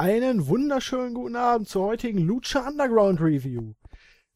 [0.00, 3.74] Einen wunderschönen guten Abend zur heutigen Lucha Underground Review.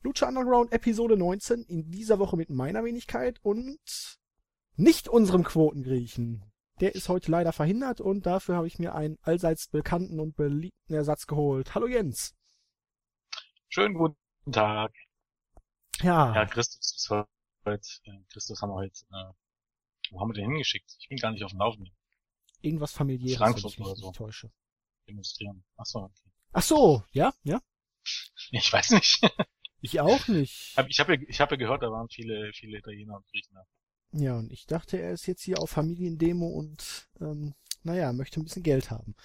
[0.03, 3.79] Lucha Underground Episode 19 in dieser Woche mit meiner Wenigkeit und
[4.77, 6.45] nicht unserem Quotengriechen.
[6.81, 10.93] Der ist heute leider verhindert und dafür habe ich mir einen allseits bekannten und beliebten
[10.93, 11.75] Ersatz geholt.
[11.75, 12.35] Hallo Jens.
[13.71, 14.19] Schönen guten
[14.53, 14.93] Tag.
[16.03, 16.35] Ja.
[16.35, 19.33] Ja, Christus ist heute, äh, Christus haben wir heute, äh,
[20.11, 20.95] wo haben wir den hingeschickt?
[20.99, 21.95] Ich bin gar nicht auf dem Laufenden.
[22.61, 24.07] Irgendwas familiäres, Frankfurt wenn ich mich oder so.
[24.09, 24.51] nicht täusche.
[25.09, 25.65] Demonstrieren.
[25.77, 26.31] Ach so, okay.
[26.53, 27.61] Ach so, ja, ja.
[28.51, 29.21] Ich weiß nicht.
[29.81, 30.77] Ich auch nicht.
[30.89, 33.57] Ich habe ich hab ja gehört, da waren viele, viele Italiener und Griechen.
[34.13, 38.45] Ja, und ich dachte, er ist jetzt hier auf Familiendemo und, ähm, naja, möchte ein
[38.45, 39.17] bisschen Geld haben.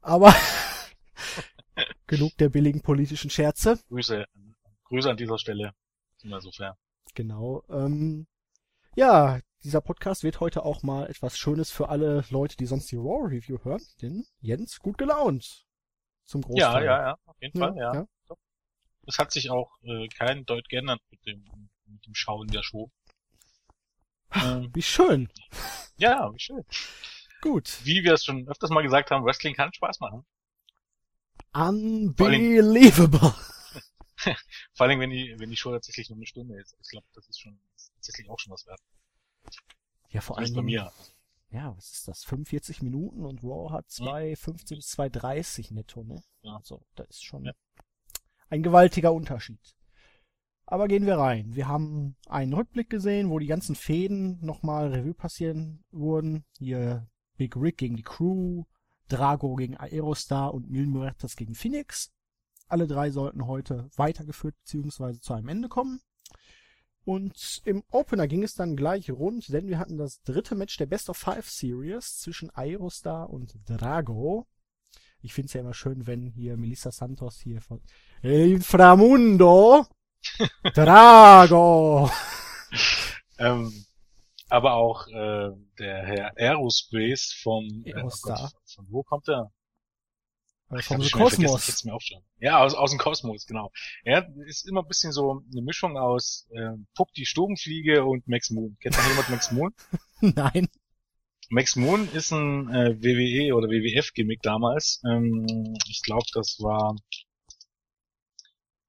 [0.00, 0.34] Aber
[2.06, 3.80] genug der billigen politischen Scherze.
[3.88, 4.26] Grüße,
[4.84, 5.74] Grüße an dieser Stelle.
[6.18, 6.76] Sind wir so fair.
[7.14, 7.64] Genau.
[7.70, 8.26] Ähm,
[8.96, 12.96] ja, dieser Podcast wird heute auch mal etwas Schönes für alle Leute, die sonst die
[12.96, 13.82] Raw Review hören.
[14.02, 15.66] Denn Jens gut gelaunt.
[16.24, 16.84] Zum Ja, Großteil.
[16.84, 17.94] ja, ja, auf jeden Ja, Fall, ja.
[17.94, 18.06] ja.
[19.06, 21.44] Es hat sich auch äh, kein Deut geändert mit dem,
[21.86, 22.90] mit dem Schauen der Show.
[24.34, 25.30] Ähm, Wie schön.
[25.96, 26.64] ja, wie schön.
[27.42, 27.78] Gut.
[27.84, 30.24] Wie wir es schon öfters mal gesagt haben, Wrestling kann Spaß machen.
[31.52, 33.34] Unbelievable.
[34.74, 36.74] Vor allem, wenn die, wenn die Show tatsächlich nur eine Stunde ist.
[36.82, 38.80] Ich glaube, das ist schon ist tatsächlich auch schon was wert.
[40.10, 40.54] Ja, vor allem.
[40.54, 40.92] Bei mir.
[41.50, 42.24] Ja, was ist das?
[42.24, 46.22] 45 Minuten und Raw hat 2,15 bis 2,30 netto, ne?
[46.42, 46.56] Ja.
[46.56, 47.52] Also, das ist schon Ja.
[48.48, 49.60] ein gewaltiger Unterschied.
[50.66, 51.54] Aber gehen wir rein.
[51.54, 56.44] Wir haben einen Rückblick gesehen, wo die ganzen Fäden nochmal Revue passieren wurden.
[56.58, 58.64] Hier Big Rick gegen die Crew,
[59.08, 62.12] Drago gegen Aerostar und Mil Muertes gegen Phoenix.
[62.66, 65.20] Alle drei sollten heute weitergeführt bzw.
[65.20, 66.00] zu einem Ende kommen.
[67.04, 70.86] Und im Opener ging es dann gleich rund, denn wir hatten das dritte Match der
[70.86, 74.46] Best of Five Series zwischen Aerostar und Drago.
[75.20, 77.80] Ich finde es ja immer schön, wenn hier Melissa Santos hier von
[78.22, 79.86] Inframundo
[80.74, 82.10] Drago.
[83.38, 83.84] Ähm,
[84.48, 88.50] aber auch äh, der Herr Aerospace vom äh, oh Aerostar.
[88.52, 89.50] Gott, von wo kommt der?
[90.70, 91.84] Äh, Ich Vom vergessen, Kosmos.
[91.84, 92.22] mir auch schon.
[92.38, 93.70] Ja, aus, aus dem Kosmos, genau.
[94.04, 98.50] Er ist immer ein bisschen so eine Mischung aus äh, Puck die Stubenfliege und Max
[98.50, 98.76] Moon.
[98.80, 99.74] Kennt noch jemand Max Moon?
[100.20, 100.68] Nein.
[101.50, 105.02] Max Moon ist ein äh, WWE oder WWF-Gimmick damals.
[105.06, 106.96] Ähm, ich glaube, das war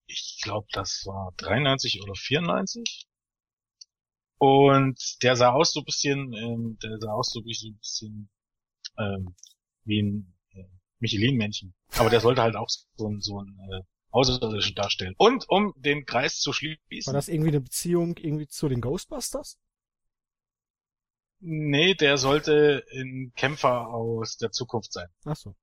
[0.08, 3.08] ich glaube, das war 93 oder 94.
[4.38, 8.30] Und der sah aus so ein bisschen, ähm, der sah aus so ein bisschen
[8.98, 9.36] ähm,
[9.84, 10.35] wie ein äh,
[11.06, 11.74] Michelin-Männchen.
[11.98, 15.14] Aber der sollte halt auch so ein, so ein äh, Außerirdischen darstellen.
[15.18, 19.60] Und um den Kreis zu War schließen, das irgendwie eine Beziehung irgendwie zu den Ghostbusters?
[21.40, 25.08] nee, der sollte ein Kämpfer aus der Zukunft sein.
[25.26, 25.56] Ach so.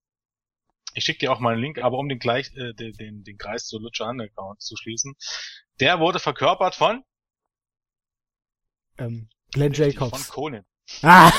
[0.95, 3.39] Ich schicke dir auch mal einen Link, aber um den gleich äh, den, den, den
[3.39, 5.15] Kreis zu Lucha Underground zu schließen,
[5.81, 7.03] der wurde verkörpert von
[8.99, 10.29] Ähm, Glenn von Jacobs.
[10.29, 10.65] Conan.
[11.03, 11.33] Ah!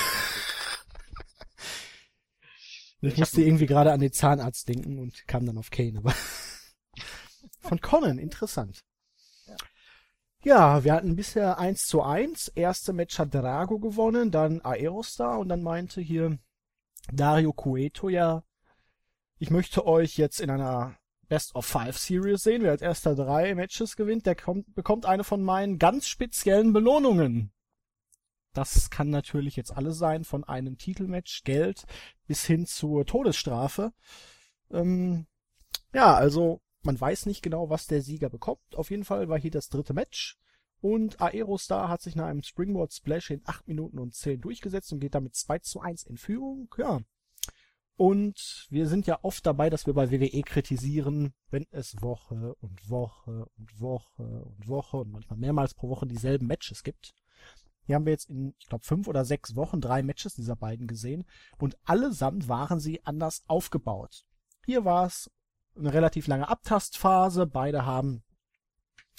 [3.03, 6.13] Ich Ich musste irgendwie gerade an den Zahnarzt denken und kam dann auf Kane, aber
[7.59, 8.83] von Conan, interessant.
[10.43, 12.49] Ja, wir hatten bisher 1 zu 1.
[12.49, 16.37] Erste Match hat Drago gewonnen, dann Aerostar und dann meinte hier
[17.11, 18.43] Dario Cueto ja,
[19.37, 20.95] ich möchte euch jetzt in einer
[21.27, 22.63] Best of Five Series sehen.
[22.63, 27.51] Wer als erster drei Matches gewinnt, der kommt, bekommt eine von meinen ganz speziellen Belohnungen.
[28.53, 31.85] Das kann natürlich jetzt alles sein, von einem Titelmatch, Geld
[32.27, 33.93] bis hin zur Todesstrafe.
[34.71, 35.25] Ähm,
[35.93, 38.75] ja, also man weiß nicht genau, was der Sieger bekommt.
[38.75, 40.37] Auf jeden Fall war hier das dritte Match.
[40.81, 44.99] Und Aerostar hat sich nach einem Springboard Splash in 8 Minuten und 10 durchgesetzt und
[44.99, 46.73] geht damit 2 zu 1 in Führung.
[46.77, 46.99] Ja.
[47.95, 52.89] Und wir sind ja oft dabei, dass wir bei WWE kritisieren, wenn es Woche und
[52.89, 57.13] Woche und Woche und Woche und manchmal mehrmals pro Woche dieselben Matches gibt.
[57.85, 60.87] Hier haben wir jetzt in, ich glaube, fünf oder sechs Wochen drei Matches dieser beiden
[60.87, 61.25] gesehen
[61.57, 64.25] und allesamt waren sie anders aufgebaut.
[64.65, 65.29] Hier war es
[65.75, 67.45] eine relativ lange Abtastphase.
[67.47, 68.23] Beide haben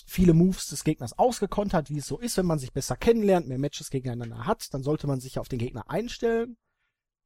[0.07, 3.59] viele Moves des Gegners ausgekontert, wie es so ist, wenn man sich besser kennenlernt, mehr
[3.59, 6.57] Matches gegeneinander hat, dann sollte man sich auf den Gegner einstellen,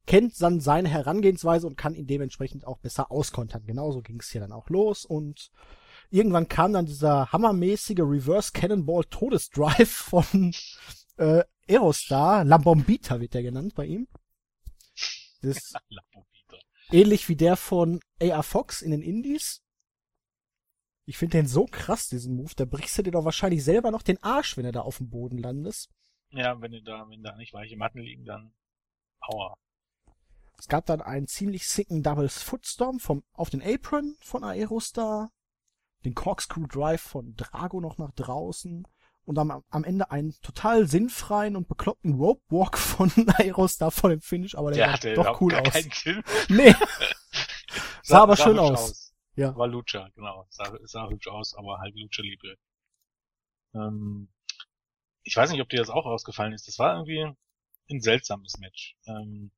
[0.05, 3.65] kennt dann seine Herangehensweise und kann ihn dementsprechend auch besser auskontern.
[3.65, 5.51] Genauso ging es hier dann auch los und
[6.09, 10.53] irgendwann kam dann dieser hammermäßige Reverse Cannonball Todesdrive von
[11.19, 14.07] äh, Aerostar, La Bombita wird der genannt bei ihm.
[15.41, 15.77] Das ist
[16.91, 19.61] ähnlich wie der von AR Fox in den Indies.
[21.05, 22.53] Ich finde den so krass, diesen Move.
[22.55, 25.09] Da brichst du dir doch wahrscheinlich selber noch den Arsch, wenn du da auf dem
[25.09, 25.89] Boden landest.
[26.29, 28.53] Ja, wenn du da, wenn da nicht weiche Matten liegen, dann
[29.19, 29.57] Aua.
[30.57, 35.31] Es gab dann einen ziemlich sicken Doubles Footstorm vom, auf den Apron von Aerostar,
[36.05, 38.85] den Corkscrew Drive von Drago noch nach draußen
[39.29, 44.21] und am, am Ende einen total sinnfreien und bekloppten Rope Walk von Aerostar vor dem
[44.21, 45.71] Finish, aber der, der sah doch cool aus.
[46.49, 46.71] Nee.
[48.01, 48.89] sah, sah aber sah schön aus.
[48.89, 49.13] aus.
[49.35, 49.55] Ja.
[49.55, 50.47] War Lucha, genau.
[50.49, 52.55] Sah, sah hübsch aus, aber halt Lucha Libre.
[53.75, 54.29] Ähm,
[55.21, 56.67] ich weiß nicht, ob dir das auch ausgefallen ist.
[56.67, 57.31] Das war irgendwie
[57.91, 58.95] ein seltsames Match.
[59.05, 59.51] Ähm,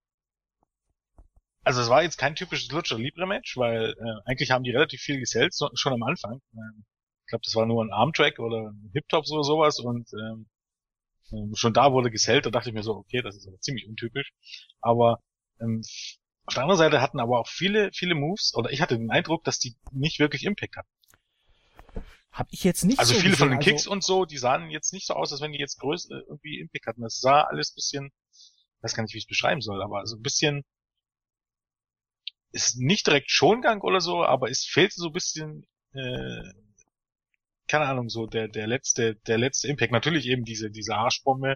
[1.64, 5.00] also es war jetzt kein typisches Lucha Libre Match, weil äh, eigentlich haben die relativ
[5.00, 6.42] viel gesellt, so, schon am Anfang.
[6.56, 6.84] Ähm,
[7.32, 10.48] glaube, das war nur ein Armtrack oder ein Hip-Tops oder sowas und ähm,
[11.32, 13.88] ähm, schon da wurde gesellt, da dachte ich mir so, okay, das ist aber ziemlich
[13.88, 14.32] untypisch.
[14.82, 15.20] Aber
[15.60, 15.82] ähm,
[16.46, 19.44] auf der anderen Seite hatten aber auch viele, viele Moves, oder ich hatte den Eindruck,
[19.44, 20.90] dass die nicht wirklich Impact hatten.
[22.32, 24.38] Hab ich jetzt nicht Also so viele gesehen, von den Kicks also und so, die
[24.38, 27.02] sahen jetzt nicht so aus, als wenn die jetzt größer äh, irgendwie Impact hatten.
[27.02, 28.12] Das sah alles bisschen,
[28.82, 30.64] weiß gar nicht, wie ich es beschreiben soll, aber so ein bisschen,
[32.54, 36.54] ist nicht direkt Schongang oder so, aber es fehlte so ein bisschen, äh,
[37.72, 39.92] keine Ahnung, so der, der letzte, der letzte Impact.
[39.92, 41.56] Natürlich eben diese, diese Arschbombe,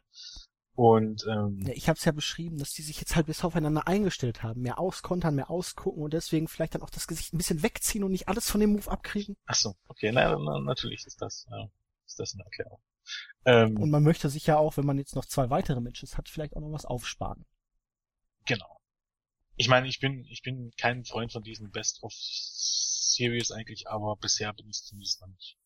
[0.76, 3.88] und ähm, ja, ich habe es ja beschrieben, dass die sich jetzt halt bis aufeinander
[3.88, 7.64] eingestellt haben, mehr auskontern, mehr ausgucken und deswegen vielleicht dann auch das Gesicht ein bisschen
[7.64, 9.38] wegziehen und nicht alles von dem Move abkriegen.
[9.46, 11.70] Ach so, okay, na, na, natürlich ist das, ja,
[12.06, 12.82] ist das eine Erklärung.
[13.46, 16.28] Ähm, und man möchte sich ja auch, wenn man jetzt noch zwei weitere Matches hat,
[16.28, 17.46] vielleicht auch noch was aufsparen.
[18.46, 18.82] Genau.
[19.56, 24.18] Ich meine, ich bin, ich bin kein Freund von diesen Best of Series eigentlich, aber
[24.18, 25.58] bisher bin ich zumindest noch nicht,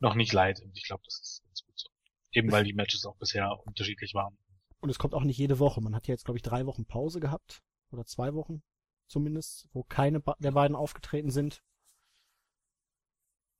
[0.00, 1.88] noch nicht leid und ich glaube, das ist ganz gut so.
[2.32, 4.36] Eben weil die Matches auch bisher unterschiedlich waren.
[4.80, 5.80] Und es kommt auch nicht jede Woche.
[5.80, 7.62] Man hat ja jetzt, glaube ich, drei Wochen Pause gehabt.
[7.90, 8.62] Oder zwei Wochen
[9.08, 11.64] zumindest, wo keine der beiden aufgetreten sind.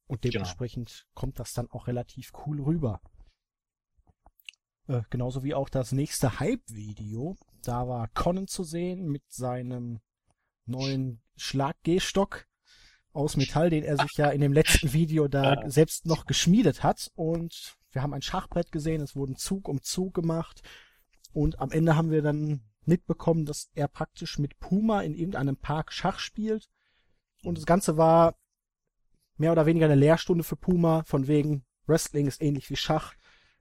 [0.07, 0.33] Und genau.
[0.33, 1.15] dementsprechend genau.
[1.15, 3.01] kommt das dann auch relativ cool rüber.
[4.87, 7.37] Äh, genauso wie auch das nächste Hype-Video.
[7.63, 10.01] Da war Conan zu sehen mit seinem
[10.67, 12.48] neuen Schlag-G-Stock
[13.13, 17.11] aus Metall, den er sich ja in dem letzten Video da selbst noch geschmiedet hat.
[17.15, 20.63] Und wir haben ein Schachbrett gesehen, es wurden Zug um Zug gemacht.
[21.33, 25.93] Und am Ende haben wir dann mitbekommen, dass er praktisch mit Puma in irgendeinem Park
[25.93, 26.69] Schach spielt.
[27.43, 28.37] Und das Ganze war
[29.37, 33.15] mehr oder weniger eine Lehrstunde für Puma, von wegen Wrestling ist ähnlich wie Schach.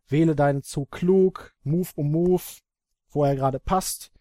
[0.07, 2.43] Wähle deinen Zug klug, Move um Move,
[3.09, 4.11] wo er gerade passt.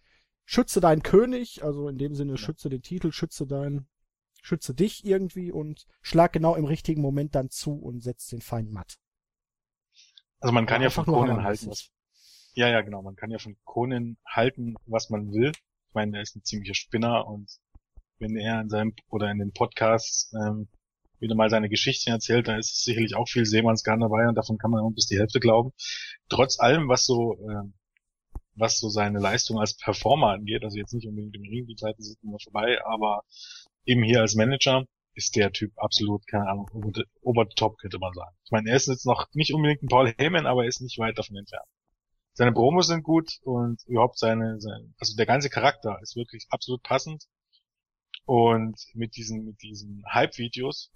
[0.45, 3.87] Schütze deinen König, also in dem Sinne schütze den Titel, schütze dein,
[4.47, 8.71] schütze dich irgendwie und schlag genau im richtigen Moment dann zu und setz den Feind
[8.71, 8.97] matt.
[10.39, 11.91] Also man kann ja, ja von Conan halten, was,
[12.55, 13.03] ja, ja, genau.
[13.03, 15.51] Man kann ja von Conan halten, was man will.
[15.89, 17.51] Ich meine, er ist ein ziemlicher Spinner und
[18.19, 20.69] wenn er in seinem oder in den Podcasts ähm,
[21.19, 24.71] wieder mal seine Geschichten erzählt, da ist sicherlich auch viel Seemannsgarn dabei und davon kann
[24.71, 25.73] man auch bis die Hälfte glauben.
[26.29, 27.69] Trotz allem, was so äh,
[28.57, 32.03] was so seine Leistung als Performer angeht, also jetzt nicht unbedingt im Ring, die Zeiten
[32.03, 33.23] sind immer vorbei, aber
[33.85, 37.05] eben hier als Manager ist der Typ absolut, keine Ahnung, the
[37.57, 38.37] top, könnte man sagen.
[38.45, 40.99] Ich meine, er ist jetzt noch nicht unbedingt ein Paul Heyman, aber er ist nicht
[40.99, 41.67] weit davon entfernt
[42.37, 46.83] seine Promos sind gut und überhaupt seine, seine, also der ganze Charakter ist wirklich absolut
[46.83, 47.25] passend.
[48.27, 50.93] Und mit diesen, mit diesen Hype-Videos,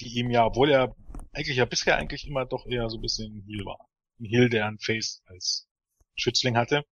[0.00, 0.96] die ihm ja, obwohl er
[1.32, 3.86] eigentlich ja bisher eigentlich immer doch eher so ein bisschen ein Heal war.
[4.18, 5.68] Ein Heal, der ein Face als
[6.16, 6.84] Schützling hatte,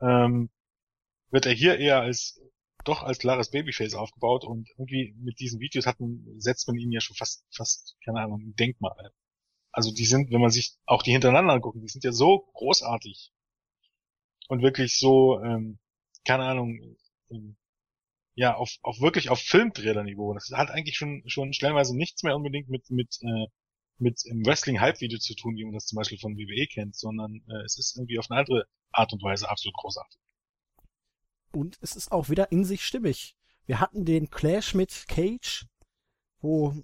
[0.00, 0.50] ähm,
[1.30, 2.40] wird er hier eher als
[2.84, 6.92] doch als klares Babyface aufgebaut und irgendwie mit diesen Videos hat man, setzt man ihn
[6.92, 9.12] ja schon fast, fast, keine Ahnung, ein Denkmal
[9.74, 13.32] also die sind, wenn man sich auch die hintereinander anguckt, die sind ja so großartig
[14.48, 15.80] und wirklich so, ähm,
[16.24, 16.78] keine Ahnung,
[17.30, 17.56] ähm,
[18.36, 20.32] ja, auf, auf wirklich auf Filmtrailer-Niveau.
[20.34, 23.46] Das hat eigentlich schon, schon stellenweise nichts mehr unbedingt mit, mit, äh,
[23.98, 27.64] mit im Wrestling-Hype-Video zu tun, wie man das zum Beispiel von WWE kennt, sondern äh,
[27.64, 30.18] es ist irgendwie auf eine andere Art und Weise absolut großartig.
[31.52, 33.36] Und es ist auch wieder in sich stimmig.
[33.66, 35.66] Wir hatten den Clash mit Cage,
[36.40, 36.74] wo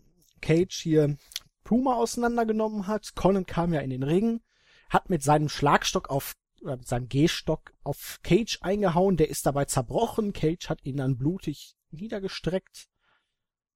[0.41, 1.17] Cage hier
[1.65, 3.15] Puma auseinandergenommen hat.
[3.15, 4.41] Conan kam ja in den Ring,
[4.89, 9.65] hat mit seinem Schlagstock auf oder mit seinem Gehstock auf Cage eingehauen, der ist dabei
[9.65, 12.90] zerbrochen, Cage hat ihn dann blutig niedergestreckt.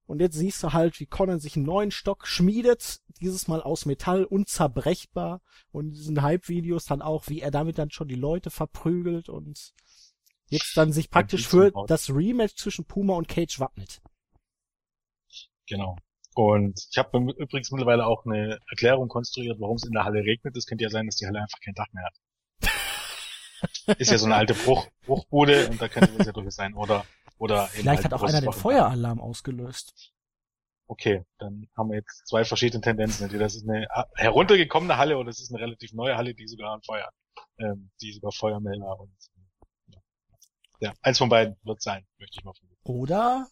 [0.06, 3.86] Und jetzt siehst du halt, wie Conan sich einen neuen Stock schmiedet, dieses Mal aus
[3.86, 5.40] Metall, unzerbrechbar.
[5.72, 9.72] Und in diesen Hype-Videos dann auch, wie er damit dann schon die Leute verprügelt und
[10.48, 14.02] jetzt dann sich praktisch für das Rematch zwischen Puma und Cage wappnet.
[15.66, 15.96] Genau.
[16.34, 20.56] Und ich habe übrigens mittlerweile auch eine Erklärung konstruiert, warum es in der Halle regnet.
[20.56, 22.14] Es könnte ja sein, dass die Halle einfach kein Dach mehr hat.
[23.98, 26.74] Ist ja so eine alte Bruch, Bruchbude und da könnte das ja durchaus sein.
[26.74, 27.06] Oder,
[27.38, 30.12] oder Vielleicht halt hat auch einer den Feueralarm ausgelöst.
[30.86, 33.24] Okay, dann haben wir jetzt zwei verschiedene Tendenzen.
[33.24, 33.86] Entweder das ist eine
[34.16, 37.10] heruntergekommene Halle oder es ist eine relativ neue Halle, die sogar ein Feuer,
[37.58, 39.14] ähm, die sogar Feuermelder und
[39.88, 40.00] ja.
[40.80, 42.80] Ja, eins von beiden wird sein, möchte ich mal vermuten.
[42.84, 43.48] Oder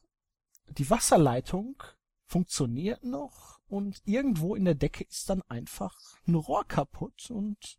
[0.68, 1.82] die Wasserleitung
[2.26, 5.94] funktioniert noch und irgendwo in der Decke ist dann einfach
[6.26, 7.78] ein Rohr kaputt und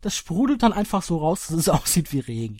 [0.00, 2.58] das sprudelt dann einfach so raus, dass es aussieht wie Regen.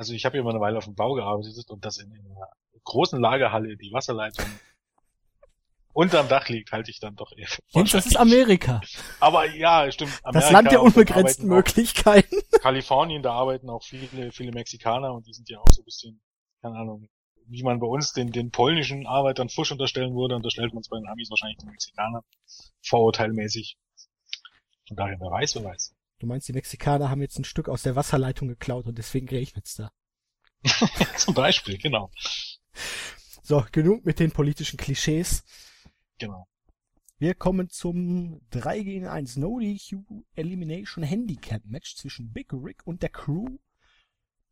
[0.00, 2.24] Also ich habe ja mal eine Weile auf dem Bau gearbeitet und das in, in
[2.24, 2.48] einer
[2.84, 4.46] großen Lagerhalle die Wasserleitung
[5.92, 7.48] unterm Dach liegt, halte ich dann doch eher.
[7.68, 8.80] Jens, das ist Amerika.
[9.20, 10.18] Aber ja, stimmt.
[10.22, 12.34] Amerika das Land der unbegrenzten Möglichkeiten.
[12.62, 16.22] Kalifornien, da arbeiten auch viele, viele Mexikaner und die sind ja auch so ein bisschen,
[16.62, 17.06] keine Ahnung,
[17.48, 20.96] wie man bei uns den, den polnischen Arbeitern Fusch unterstellen würde, unterstellt man es bei
[20.96, 22.22] den Amis wahrscheinlich den Mexikanern.
[22.86, 23.76] Vorurteilmäßig.
[24.88, 25.94] Von daher, wer weiß, wer weiß.
[26.20, 29.74] Du meinst, die Mexikaner haben jetzt ein Stück aus der Wasserleitung geklaut und deswegen regnet's
[29.76, 29.90] da.
[31.16, 32.10] Zum Beispiel, genau.
[33.42, 35.42] So, genug mit den politischen Klischees.
[36.18, 36.46] Genau.
[37.18, 43.02] Wir kommen zum 3 gegen 1 No DQ Elimination Handicap Match zwischen Big Rick und
[43.02, 43.58] der Crew.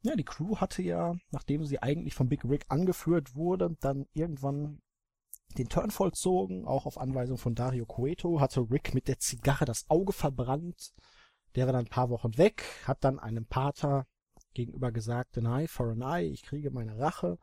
[0.03, 4.81] Ja, die Crew hatte ja, nachdem sie eigentlich von Big Rick angeführt wurde, dann irgendwann
[5.59, 9.89] den Turn vollzogen, auch auf Anweisung von Dario Cueto, hatte Rick mit der Zigarre das
[9.91, 10.93] Auge verbrannt.
[11.55, 14.07] Der war dann ein paar Wochen weg, hat dann einem Pater
[14.55, 17.39] gegenüber gesagt, an eye for an eye, ich kriege meine Rache.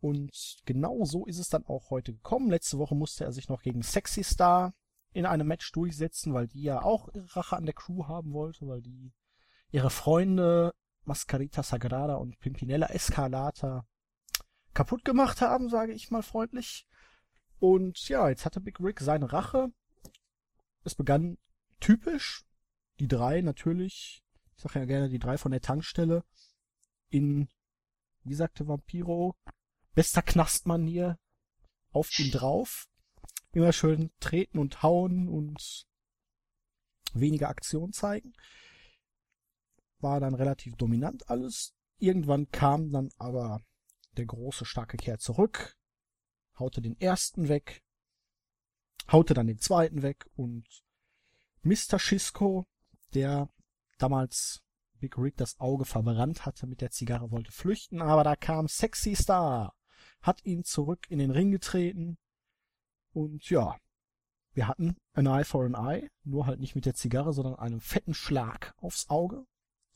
[0.00, 2.50] Und genau so ist es dann auch heute gekommen.
[2.50, 4.74] Letzte Woche musste er sich noch gegen Sexy Star
[5.12, 8.66] in einem Match durchsetzen, weil die ja auch ihre Rache an der Crew haben wollte,
[8.66, 9.12] weil die
[9.70, 13.86] ihre Freunde Mascarita Sagrada und Pimpinella Escalata
[14.74, 16.86] kaputt gemacht haben, sage ich mal freundlich.
[17.58, 19.72] Und ja, jetzt hatte Big Rick seine Rache.
[20.84, 21.38] Es begann
[21.80, 22.44] typisch.
[23.00, 24.24] Die drei natürlich,
[24.56, 26.24] ich sage ja gerne die drei von der Tankstelle,
[27.08, 27.48] in,
[28.22, 29.36] wie sagte Vampiro,
[29.94, 31.18] bester Knastmanier
[31.90, 32.88] auf ihn drauf.
[33.52, 35.86] Immer schön treten und hauen und
[37.12, 38.32] weniger Aktion zeigen.
[39.98, 41.72] War dann relativ dominant alles.
[41.98, 43.62] Irgendwann kam dann aber
[44.16, 45.76] der große, starke Kerl zurück,
[46.58, 47.82] haute den ersten weg,
[49.10, 50.66] haute dann den zweiten weg und
[51.62, 51.98] Mr.
[51.98, 52.66] Schisco,
[53.14, 53.48] der
[53.98, 54.62] damals
[54.98, 59.14] Big Rick das Auge verbrannt hatte mit der Zigarre, wollte flüchten, aber da kam Sexy
[59.14, 59.74] Star
[60.24, 62.16] hat ihn zurück in den Ring getreten.
[63.12, 63.76] Und ja,
[64.54, 67.80] wir hatten an Eye for an Eye, nur halt nicht mit der Zigarre, sondern einem
[67.80, 69.46] fetten Schlag aufs Auge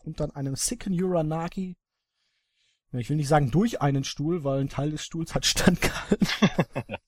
[0.05, 1.77] und dann einem sicken Uranagi.
[2.93, 6.29] Ja, ich will nicht sagen durch einen Stuhl, weil ein Teil des Stuhls hat standgehalten.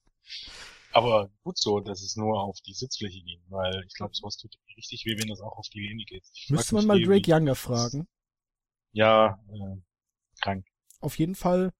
[0.93, 4.55] Aber gut so, dass es nur auf die Sitzfläche ging, weil ich glaube, sowas tut
[4.75, 6.25] richtig weh, wenn das auch auf die Linie geht.
[6.33, 8.07] Ich Müsste man mal Drake Younger fragen.
[8.91, 9.81] Ja, äh,
[10.41, 10.65] krank.
[10.99, 11.71] Auf jeden Fall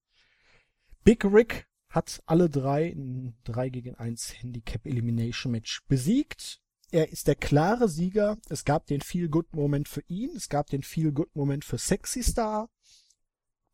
[1.04, 6.62] Big Rick hat alle drei in 3 gegen 1 Handicap Elimination Match besiegt.
[6.90, 8.38] Er ist der klare Sieger.
[8.48, 10.30] Es gab den Feel Good Moment für ihn.
[10.36, 12.70] Es gab den Feel Good Moment für Sexy Star.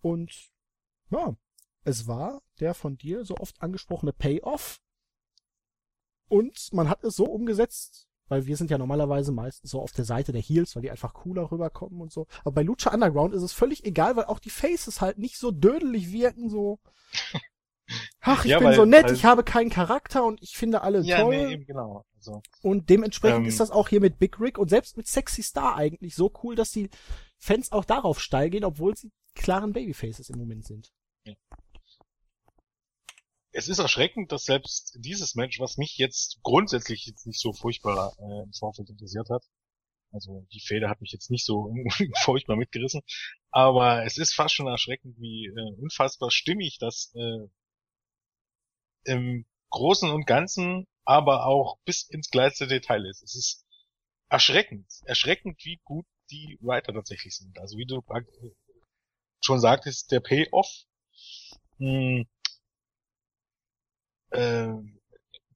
[0.01, 0.51] Und
[1.11, 1.37] ja,
[1.85, 4.81] es war der von dir so oft angesprochene Payoff.
[6.29, 10.05] Und man hat es so umgesetzt, weil wir sind ja normalerweise meistens so auf der
[10.05, 12.27] Seite der Heels, weil die einfach cooler rüberkommen und so.
[12.41, 15.51] Aber bei Lucha Underground ist es völlig egal, weil auch die Faces halt nicht so
[15.51, 16.79] dödelig wirken, so.
[18.21, 20.83] Ach, ich ja, bin weil, so nett, weil, ich habe keinen Charakter und ich finde
[20.83, 21.47] alle ja, toll.
[21.47, 22.05] Nee, eben genau.
[22.17, 25.43] Also, und dementsprechend ähm, ist das auch hier mit Big Rick und selbst mit Sexy
[25.43, 26.91] Star eigentlich so cool, dass die
[27.39, 30.93] Fans auch darauf steil gehen, obwohl sie klaren Babyfaces im Moment sind.
[33.59, 38.15] Es ist erschreckend, dass selbst dieses Match, was mich jetzt grundsätzlich jetzt nicht so furchtbar
[38.21, 39.43] äh, im Vorfeld interessiert hat,
[40.13, 41.75] also die Feder hat mich jetzt nicht so
[42.23, 43.03] furchtbar mitgerissen,
[43.51, 47.49] aber es ist fast schon erschreckend, wie äh, unfassbar stimmig das äh,
[49.11, 53.25] im Großen und Ganzen, aber auch bis ins kleinste Detail ist.
[53.25, 53.67] Es ist
[54.29, 57.59] erschreckend, erschreckend, wie gut die Writer tatsächlich sind.
[57.59, 58.05] Also wie du
[59.41, 60.85] schon sagtest, der Payoff
[61.79, 62.29] mh, hm,
[64.31, 64.69] äh,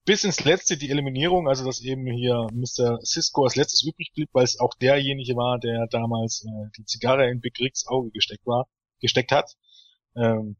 [0.05, 2.99] bis ins letzte die Eliminierung, also dass eben hier Mr.
[3.05, 7.31] Cisco als letztes übrig blieb, weil es auch derjenige war, der damals äh, die Zigarre
[7.31, 8.67] in Big Ricks Auge gesteckt war,
[9.01, 9.55] gesteckt hat.
[10.17, 10.57] Ähm,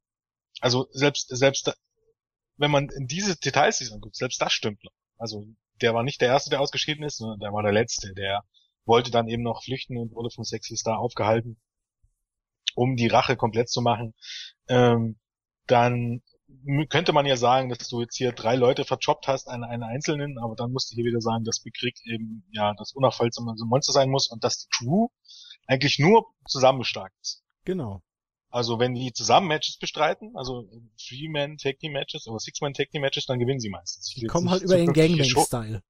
[0.61, 1.73] also selbst selbst
[2.57, 4.93] wenn man in diese Details sich anguckt, selbst das stimmt noch.
[5.19, 5.47] Also
[5.81, 8.45] der war nicht der erste, der ausgeschieden ist, sondern der war der letzte, der
[8.85, 11.61] wollte dann eben noch flüchten und wurde von Sexy Star aufgehalten,
[12.75, 14.15] um die Rache komplett zu machen.
[14.69, 15.19] Ähm,
[15.67, 16.23] dann
[16.89, 20.39] könnte man ja sagen, dass du jetzt hier drei Leute verjobbt hast, einen, einen einzelnen,
[20.39, 23.93] aber dann musst du hier wieder sagen, dass Big Rick eben ja das unaufhaltsame Monster
[23.93, 25.09] sein muss und dass die Crew
[25.67, 27.43] eigentlich nur zusammen stark ist.
[27.65, 28.03] Genau.
[28.51, 30.69] Also wenn die zusammen Matches bestreiten, also
[30.99, 34.11] Three-Man Tag Team Matches oder Six-Man Tag Team Matches, dann gewinnen sie meistens.
[34.15, 35.83] Die kommen halt über den Gangbang-Style.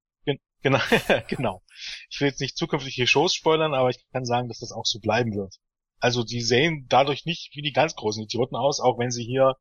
[0.62, 0.78] Genau,
[1.28, 1.62] genau.
[2.08, 5.00] Ich will jetzt nicht zukünftige Shows spoilern, aber ich kann sagen, dass das auch so
[5.00, 5.56] bleiben wird.
[6.02, 9.54] Also die sehen dadurch nicht wie die ganz großen Idioten aus, auch wenn sie hier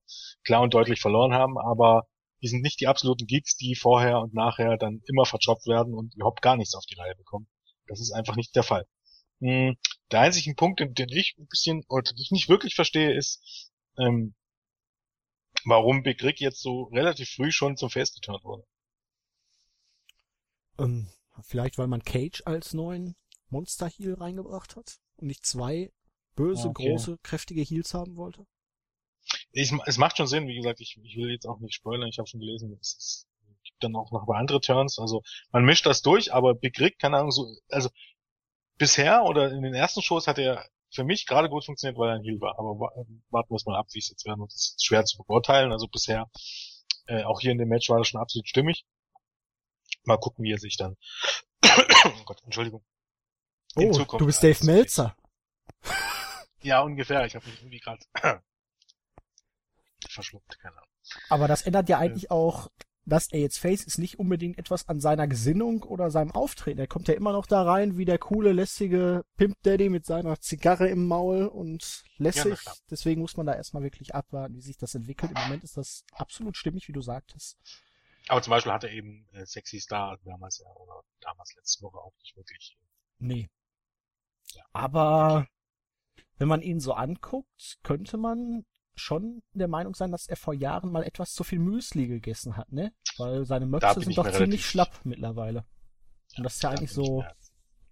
[0.44, 2.08] klar und deutlich verloren haben, aber
[2.42, 6.16] die sind nicht die absoluten Geeks, die vorher und nachher dann immer verjobbt werden und
[6.16, 7.48] überhaupt gar nichts auf die Reihe bekommen.
[7.86, 8.88] Das ist einfach nicht der Fall.
[9.40, 9.78] Hm,
[10.10, 13.70] der einzige Punkt, den ich ein bisschen, oder den ich nicht wirklich verstehe, ist,
[14.00, 14.34] ähm,
[15.64, 18.64] warum Big Rick jetzt so relativ früh schon zum Face geturnt wurde.
[20.80, 21.08] Ähm,
[21.44, 23.16] vielleicht, weil man Cage als neuen
[23.50, 25.92] Monster Heal reingebracht hat und nicht zwei
[26.36, 26.90] böse, okay.
[26.90, 28.46] große, kräftige Heals haben wollte?
[29.52, 32.18] Ich, es macht schon Sinn, wie gesagt, ich, ich will jetzt auch nicht spoilern, ich
[32.18, 33.28] habe schon gelesen, es, es
[33.64, 35.22] gibt dann auch noch andere Turns, also
[35.52, 37.90] man mischt das durch, aber Big Rick, keine Ahnung, so, also
[38.78, 42.16] bisher oder in den ersten Shows hat er für mich gerade gut funktioniert, weil er
[42.16, 42.80] ein Heal war, aber
[43.30, 45.88] warten wir es mal ab, wie es jetzt werden, das ist schwer zu beurteilen, also
[45.88, 46.30] bisher,
[47.06, 48.86] äh, auch hier in dem Match war das schon absolut stimmig.
[50.04, 50.98] Mal gucken, wie er sich dann,
[51.64, 52.84] oh Gott, Entschuldigung,
[53.76, 55.16] Oh, du bist Dave Meltzer.
[56.62, 57.26] Ja, ungefähr.
[57.26, 58.04] Ich habe mich irgendwie gerade
[60.10, 60.90] verschluckt, keine Ahnung.
[61.30, 62.32] Aber das ändert ja eigentlich ja.
[62.32, 62.70] auch,
[63.06, 66.80] dass er jetzt Face ist, nicht unbedingt etwas an seiner Gesinnung oder seinem Auftreten.
[66.80, 70.40] Er kommt ja immer noch da rein wie der coole, lässige Pimp Daddy mit seiner
[70.40, 72.64] Zigarre im Maul und lässig.
[72.64, 75.32] Ja, Deswegen muss man da erstmal wirklich abwarten, wie sich das entwickelt.
[75.36, 77.58] Im Moment ist das absolut stimmig, wie du sagtest.
[78.28, 81.98] Aber zum Beispiel hat er eben äh, Sexy Star damals ja, oder damals letzte Woche
[81.98, 82.78] auch nicht wirklich.
[83.18, 83.50] Nee,
[84.74, 85.48] aber
[86.38, 90.92] wenn man ihn so anguckt, könnte man schon der Meinung sein, dass er vor Jahren
[90.92, 92.94] mal etwas zu viel Müsli gegessen hat, ne?
[93.18, 95.66] Weil seine Möpse sind doch ziemlich schlapp mittlerweile.
[96.38, 97.24] Und das ist ja eigentlich so,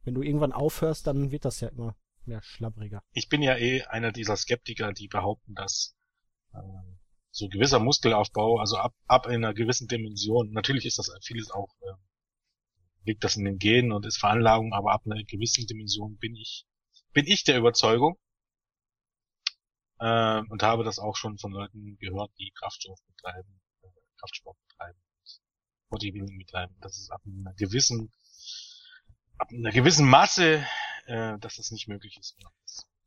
[0.03, 3.01] wenn du irgendwann aufhörst, dann wird das ja immer mehr schlabbriger.
[3.13, 5.95] Ich bin ja eh einer dieser Skeptiker, die behaupten, dass
[6.53, 6.59] äh,
[7.31, 11.93] so gewisser Muskelaufbau, also ab, ab einer gewissen Dimension, natürlich ist das vieles auch äh,
[13.05, 16.65] liegt das in den Genen und ist Veranlagung, aber ab einer gewissen Dimension bin ich,
[17.13, 18.17] bin ich der Überzeugung,
[19.99, 24.99] äh, und habe das auch schon von Leuten gehört, die Kraftsport betreiben, äh, Kraftsport betreiben,
[25.89, 28.11] Bodybuilding betreiben, dass es ab einer gewissen,
[29.37, 30.65] ab einer gewissen Masse,
[31.05, 32.35] äh, dass das nicht möglich ist.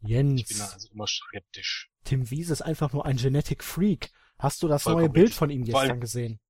[0.01, 0.41] Jens.
[0.41, 1.91] Ich bin da also immer skeptisch.
[2.05, 4.11] Tim Wiese ist einfach nur ein Genetic Freak.
[4.39, 6.41] Hast du das Vollkommen neue Bild von ihm gestern gesehen?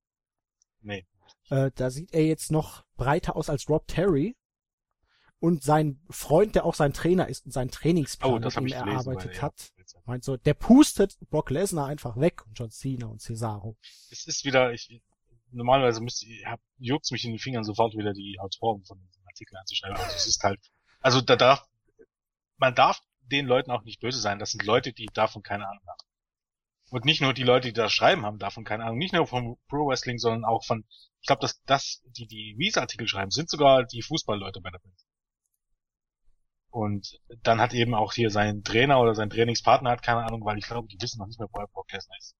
[0.81, 1.05] Nee.
[1.49, 4.35] Äh, da sieht er jetzt noch breiter aus als Rob Terry.
[5.39, 9.23] Und sein Freund, der auch sein Trainer ist und seinen Trainingsplan oh, mit ihm erarbeitet
[9.23, 9.82] gelesen, hat, ja.
[10.05, 13.77] Meint so, der pustet Brock Lesnar einfach weg und John Cena und Cesaro.
[14.11, 15.01] Es ist wieder, ich,
[15.51, 19.57] normalerweise müsste, hab, juckt's mich in den Fingern sofort wieder die Autoren von den Artikeln
[19.57, 19.97] anzuschreiben.
[19.97, 20.59] Also es ist halt,
[20.99, 21.65] also da darf,
[22.57, 24.39] man darf den Leuten auch nicht böse sein.
[24.39, 26.07] Das sind Leute, die davon keine Ahnung haben.
[26.89, 28.99] Und nicht nur die Leute, die da schreiben, haben davon keine Ahnung.
[28.99, 30.85] Nicht nur vom Pro Wrestling, sondern auch von,
[31.21, 34.93] ich glaube, dass das, die die Visa-Artikel schreiben, sind sogar die Fußballleute bei der Bild.
[36.73, 40.57] Und dann hat eben auch hier sein Trainer oder sein Trainingspartner hat keine Ahnung, weil
[40.57, 42.35] ich glaube, die wissen noch nicht mehr, wo er Brock Lesnar ist.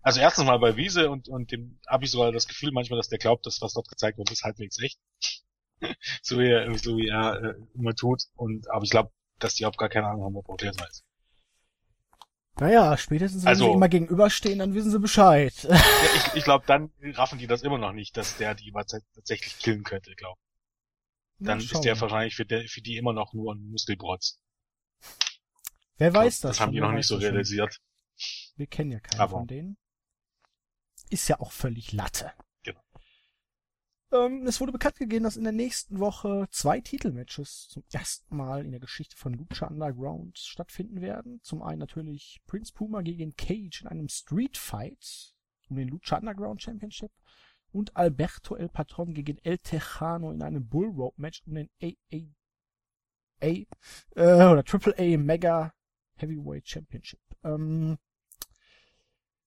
[0.00, 3.10] Also erstens mal bei Wiese und, und dem habe ich sogar das Gefühl manchmal, dass
[3.10, 4.98] der glaubt, dass was dort gezeigt wird, ist halbwegs echt.
[6.22, 8.22] so wie er, so wie er äh, immer tut.
[8.36, 11.04] Und aber ich glaube, dass die auch gar keine Ahnung haben, wo Brock Lesnar ist.
[12.58, 15.52] Naja, spätestens wenn also, sie immer gegenüberstehen, dann wissen sie Bescheid.
[15.62, 18.72] ich ich glaube, dann raffen die das immer noch nicht, dass der die
[19.14, 20.38] tatsächlich killen könnte, glaube
[21.38, 24.40] Dann ist der wahrscheinlich für, der, für die immer noch nur ein Muskelbrotz.
[25.96, 26.52] Wer glaub, weiß das?
[26.52, 27.80] Das haben die noch nicht so realisiert.
[28.56, 29.38] Wir kennen ja keinen Aber.
[29.38, 29.76] von denen.
[31.10, 32.32] Ist ja auch völlig Latte.
[34.14, 38.64] Ähm, es wurde bekannt gegeben, dass in der nächsten Woche zwei Titelmatches zum ersten Mal
[38.64, 41.40] in der Geschichte von Lucha Underground stattfinden werden.
[41.42, 45.34] Zum einen natürlich Prince Puma gegen Cage in einem Street Fight
[45.68, 47.10] um den Lucha Underground Championship
[47.74, 52.34] und Alberto El Patron gegen El Tejano in einem Bull Rope Match um den AA
[53.42, 53.66] A, äh,
[54.16, 55.74] oder Triple A Mega
[56.16, 57.20] Heavyweight Championship.
[57.42, 57.98] Ähm,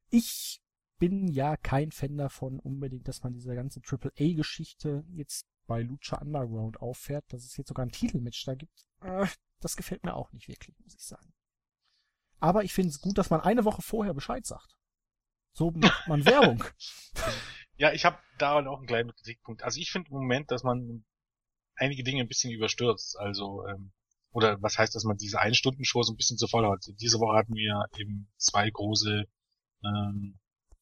[0.10, 0.62] ich
[1.00, 5.82] bin ja kein Fan davon unbedingt, dass man diese ganze Triple A Geschichte jetzt bei
[5.82, 8.86] Lucha Underground auffährt, dass es jetzt sogar ein Titelmatch da gibt.
[9.02, 9.28] Äh,
[9.60, 11.34] das gefällt mir auch nicht wirklich, muss ich sagen.
[12.40, 14.78] Aber ich finde es gut, dass man eine Woche vorher Bescheid sagt.
[15.54, 16.63] So macht man Werbung.
[17.78, 19.63] Ja, ich habe da auch einen kleinen Kritikpunkt.
[19.63, 21.06] Also ich finde im Moment, dass man
[21.76, 23.18] einige Dinge ein bisschen überstürzt.
[23.20, 23.92] Also, ähm,
[24.32, 26.84] oder was heißt, dass man diese Ein-Stunden-Shows ein bisschen zu voll hat.
[27.00, 29.26] Diese Woche hatten wir eben zwei große
[29.84, 30.40] ähm,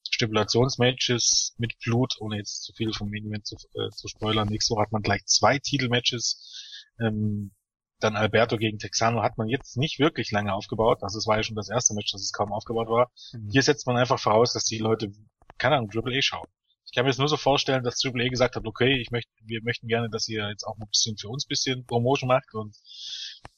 [0.10, 4.48] Stipulationsmatches mit Blut, ohne jetzt zu viel vom Main zu, äh, zu spoilern.
[4.48, 6.84] Nächste Woche hat man gleich zwei Titelmatches.
[7.00, 7.52] Ähm,
[8.00, 11.02] dann Alberto gegen Texano hat man jetzt nicht wirklich lange aufgebaut.
[11.02, 13.12] Also es war ja schon das erste Match, dass es kaum aufgebaut war.
[13.34, 13.50] Mhm.
[13.50, 15.12] Hier setzt man einfach voraus, dass die Leute,
[15.58, 16.48] keine Ahnung, Triple A schauen.
[16.96, 19.30] Ich kann mir jetzt nur so vorstellen, dass Triple A gesagt hat, okay, ich möchte,
[19.42, 22.54] wir möchten gerne, dass ihr jetzt auch ein bisschen für uns ein bisschen Promotion macht
[22.54, 22.74] und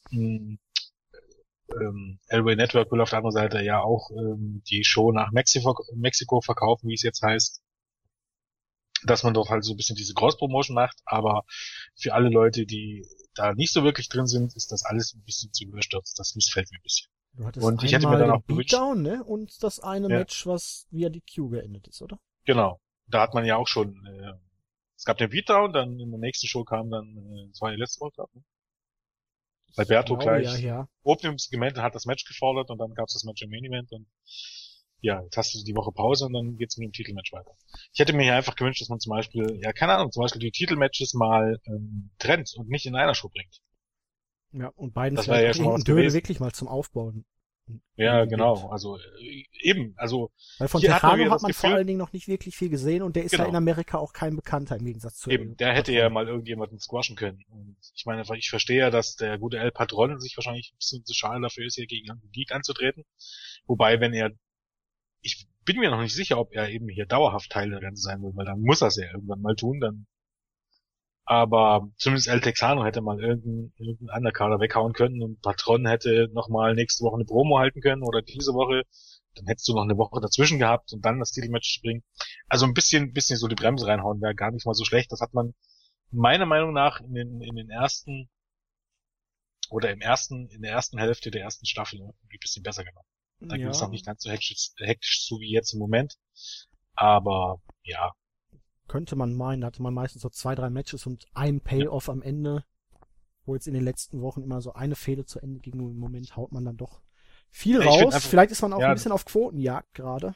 [0.10, 0.60] mh, mm,
[1.80, 5.76] ähm, Elway Network will auf der anderen Seite ja auch ähm, die Show nach Mexiko,
[5.94, 7.62] Mexiko verkaufen, wie es jetzt heißt.
[9.04, 11.44] Dass man dort halt so ein bisschen diese Cross-Promotion macht, aber
[11.96, 15.54] für alle Leute, die da nicht so wirklich drin sind, ist das alles ein bisschen
[15.54, 16.18] zu überstürzt.
[16.18, 17.08] Das missfällt mir ein bisschen.
[17.34, 19.24] Du hattest Und ich hätte mir dann auch gewünscht- Beatdown, ne?
[19.24, 20.18] Und das eine Ja.
[20.18, 22.20] Match, was via die Q geendet ist, oder?
[22.44, 22.82] Genau.
[23.08, 24.34] Da hat man ja auch schon, äh,
[24.96, 27.78] es gab den Beatdown, dann in der nächsten Show kam dann, äh, das war die
[27.78, 28.44] letzte Woche, ich, ne?
[29.78, 30.62] Alberto glaube, gleich.
[30.62, 30.90] Ja, ja.
[31.04, 34.08] Opening-Segment hat das Match gefordert und dann gab es das Match im Main Event und
[35.00, 37.52] ja, jetzt hast du die Woche Pause und dann geht's mit dem Titelmatch weiter.
[37.94, 40.42] Ich hätte mir hier einfach gewünscht, dass man zum Beispiel, ja, keine Ahnung, zum Beispiel
[40.42, 43.62] die Titelmatches mal ähm, trennt und nicht in einer Show bringt.
[44.54, 47.26] Ja, und beiden Das wäre ja schon und Döde wirklich mal zum Aufbauen.
[47.96, 48.56] Ja, genau.
[48.56, 48.72] gibt.
[48.72, 52.14] Also äh, eben, also Weil von Hier hat man hat man vor allen Dingen noch
[52.14, 53.50] nicht wirklich viel gesehen und der ist ja Genau.
[53.50, 57.16] in Amerika auch kein Bekannter im Gegensatz zu eben, der hätte ja mal irgendjemanden squashen
[57.16, 57.44] können.
[57.50, 61.06] Und ich meine, ich verstehe ja, dass der gute El Patron sich wahrscheinlich ein bisschen
[61.06, 63.04] zu schade dafür ist, hier gegen einen Geek anzutreten.
[63.66, 64.32] Wobei, wenn er,
[65.22, 68.22] ich bin mir noch nicht sicher, ob er eben hier dauerhaft Teil der Ganze sein
[68.22, 70.08] will, weil dann muss er es ja irgendwann mal tun, dann
[71.30, 76.48] aber zumindest El Texano hätte mal irgendeinen irgendein Underkader weghauen können und Patron hätte noch
[76.48, 78.84] mal nächste Woche eine Promo halten können oder diese Woche.
[79.36, 82.02] Dann hättest du noch eine Woche dazwischen gehabt und dann das Titelmatch bringen.
[82.48, 85.12] Also ein bisschen, bisschen so die Bremse reinhauen wäre gar nicht mal so schlecht.
[85.12, 85.54] Das hat man
[86.12, 88.30] meiner Meinung nach in den, in den ersten
[89.70, 93.06] oder im ersten, in der ersten Hälfte der ersten Staffel irgendwie ein bisschen besser gemacht.
[93.42, 96.16] Da ging es noch nicht ganz so hektisch, hektisch so wie jetzt im Moment.
[96.96, 98.14] Aber ja,
[98.88, 102.22] Könnte man meinen, da hatte man meistens so zwei, drei Matches und ein Payoff am
[102.22, 102.64] Ende,
[103.46, 106.00] wo jetzt in den letzten Wochen immer so eine Fehde zu Ende ging und im
[106.00, 107.02] Moment haut man dann doch
[107.50, 108.14] viel Ja, raus.
[108.16, 108.88] einfach- Vielleicht ist man auch ja.
[108.90, 110.36] ein bisschen auf Quotenjagd gerade.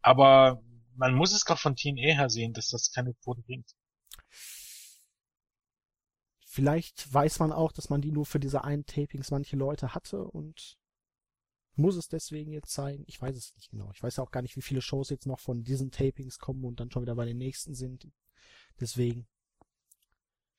[0.00, 0.62] aber
[0.96, 3.70] man muss es doch von Team E her sehen, dass das keine Quoten bringt.
[6.44, 10.24] Vielleicht weiß man auch, dass man die nur für diese einen Tapings manche Leute hatte
[10.24, 10.77] und
[11.78, 13.04] muss es deswegen jetzt zeigen.
[13.06, 13.90] Ich weiß es nicht genau.
[13.92, 16.64] Ich weiß ja auch gar nicht, wie viele Shows jetzt noch von diesen Tapings kommen
[16.64, 18.08] und dann schon wieder bei den nächsten sind.
[18.80, 19.26] Deswegen.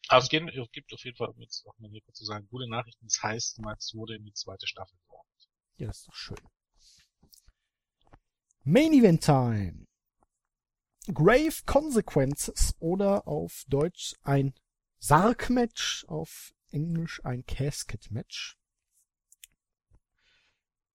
[0.07, 2.25] Aber es, geht, es gibt auf jeden Fall, um jetzt auch mal hier kurz zu
[2.25, 3.05] sagen, gute Nachrichten.
[3.05, 5.49] Das heißt, Max wurde in die zweite Staffel geordnet.
[5.77, 6.37] Ja, das ist doch schön.
[8.63, 9.85] Main Event Time.
[11.13, 14.53] Grave Consequences oder auf Deutsch ein
[14.99, 18.58] Sarg-Match, auf Englisch ein Casket-Match.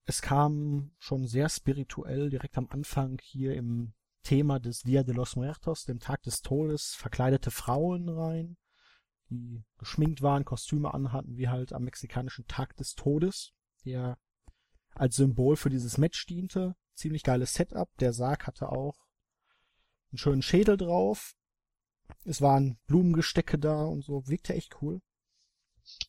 [0.07, 5.37] Es kam schon sehr spirituell direkt am Anfang hier im Thema des Dia de los
[5.37, 8.57] Muertos, dem Tag des Todes, verkleidete Frauen rein,
[9.31, 13.53] die geschminkt waren, Kostüme anhatten, wie halt am mexikanischen Tag des Todes,
[13.85, 14.19] der
[14.95, 16.77] als Symbol für dieses Match diente.
[16.95, 17.91] Ziemlich geiles Setup.
[17.99, 18.97] Der Sarg hatte auch
[20.13, 21.35] einen schönen Schädel drauf.
[22.25, 24.29] Es waren Blumengestecke da und so.
[24.29, 25.01] Wirkte echt cool.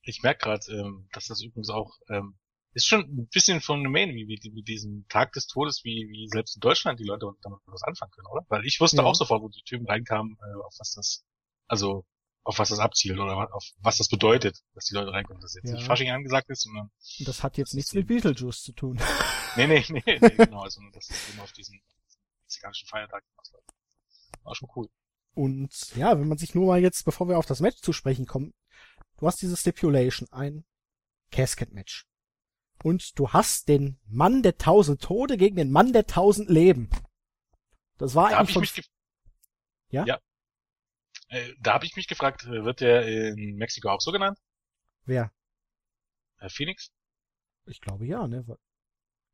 [0.04, 2.38] Ich merke gerade, ähm, dass das übrigens auch ähm,
[2.76, 6.56] ist schon ein bisschen Main, wie, wie, wie diesem Tag des Todes, wie, wie selbst
[6.58, 8.46] in Deutschland die Leute damit was anfangen können, oder?
[8.50, 9.04] Weil ich wusste Ja.
[9.04, 11.24] auch sofort, wo die Typen reinkamen, äh, auf was das,
[11.68, 12.06] also
[12.44, 15.66] auf was das abzielt oder auf was das bedeutet, dass die Leute reinkommen, dass jetzt
[15.70, 15.76] Ja.
[15.76, 18.74] nicht Fasching angesagt ist, sondern Und das hat jetzt Das nichts ist mit Beetlejuice zu
[18.74, 18.98] tun.
[19.56, 21.82] nee, nee, nee, nee genau, also dass es eben auf diesen
[22.44, 23.70] mexikanischen Feiertag ausläuft.
[24.44, 24.90] War schon cool.
[25.34, 28.26] Und ja, wenn man sich nur mal jetzt, bevor wir auf das Match zu sprechen
[28.26, 28.54] kommen,
[29.18, 30.66] du hast diese Stipulation, ein
[31.32, 32.06] Casket-Match.
[32.84, 36.90] Und du hast den Mann der tausend Tode gegen den Mann der tausend Leben.
[37.98, 38.92] Das war Da eigentlich ich von, mich
[39.90, 40.06] Ja?
[40.06, 40.20] ja.
[41.30, 44.38] Äh, da habe ich mich gefragt, äh, wird der in Mexiko auch so genannt?
[45.06, 45.32] wer?
[46.40, 46.92] Äh, Phoenix?
[47.66, 48.46] Ich glaube ja, ne?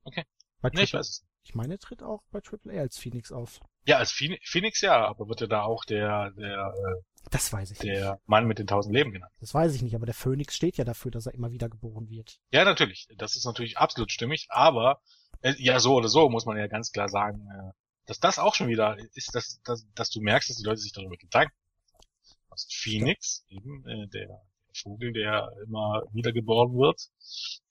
[0.04, 0.24] Okay.
[0.62, 3.32] Bei Nee, ich weiß es ich meine, er tritt auch bei Triple A als Phoenix
[3.32, 3.60] auf.
[3.86, 7.72] Ja, als Phoen- Phoenix ja, aber wird er da auch der, der, äh, Das weiß
[7.72, 7.92] ich nicht.
[7.96, 9.32] der Mann mit den tausend Leben genannt?
[9.40, 12.10] Das weiß ich nicht, aber der Phoenix steht ja dafür, dass er immer wieder geboren
[12.10, 12.40] wird.
[12.52, 13.08] Ja, natürlich.
[13.18, 15.02] Das ist natürlich absolut stimmig, aber
[15.42, 17.72] äh, ja, so oder so muss man ja ganz klar sagen, äh,
[18.06, 20.92] dass das auch schon wieder ist, dass, dass, dass du merkst, dass die Leute sich
[20.94, 21.54] darüber Gedanken
[21.94, 22.06] machen.
[22.50, 24.42] Also Phoenix, eben äh, der
[24.76, 27.00] Vogel, der immer wiedergeboren wird.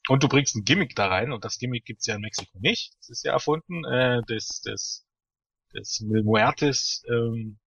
[0.08, 2.94] Und du bringst ein Gimmick da rein, und das Gimmick gibt's ja in Mexiko nicht.
[2.98, 5.06] Das ist ja erfunden, äh, des, des,
[5.74, 7.58] des Mil Muertes, ähm,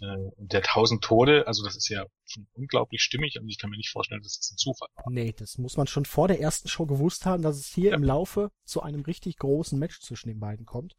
[0.00, 3.70] äh, und der tausend Tode, also das ist ja schon unglaublich stimmig und ich kann
[3.70, 5.04] mir nicht vorstellen, dass das ein Zufall war.
[5.10, 7.96] Nee, das muss man schon vor der ersten Show gewusst haben, dass es hier Ja.
[7.96, 10.94] im Laufe zu einem richtig großen Match zwischen den beiden kommt.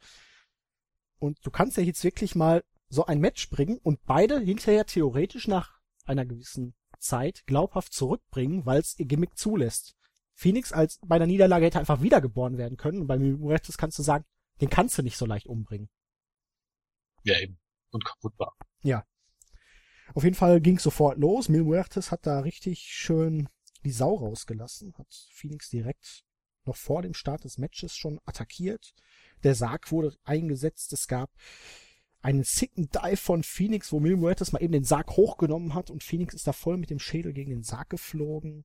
[1.19, 5.47] Und du kannst ja jetzt wirklich mal so ein Match bringen und beide hinterher theoretisch
[5.47, 9.95] nach einer gewissen Zeit glaubhaft zurückbringen, weil es ihr Gimmick zulässt.
[10.35, 14.03] Phoenix als bei einer Niederlage hätte einfach wiedergeboren werden können und bei Muertes kannst du
[14.03, 14.25] sagen,
[14.63, 15.89] den kannst du nicht so leicht umbringen.
[17.23, 17.59] Ja, eben.
[17.91, 18.55] Und kaputt war.
[20.13, 21.49] Auf jeden Fall ging sofort los.
[21.49, 23.49] Mil Muertes hat da richtig schön
[23.83, 26.23] die Sau rausgelassen, hat Phoenix direkt
[26.63, 28.93] noch vor dem Start des Matches schon attackiert.
[29.43, 30.93] Der Sarg wurde eingesetzt.
[30.93, 31.29] Es gab
[32.21, 36.03] einen sicken Dive von Phoenix, wo Mil Muertes mal eben den Sarg hochgenommen hat und
[36.03, 38.63] Phoenix ist da voll mit dem Schädel gegen den Sarg geflogen.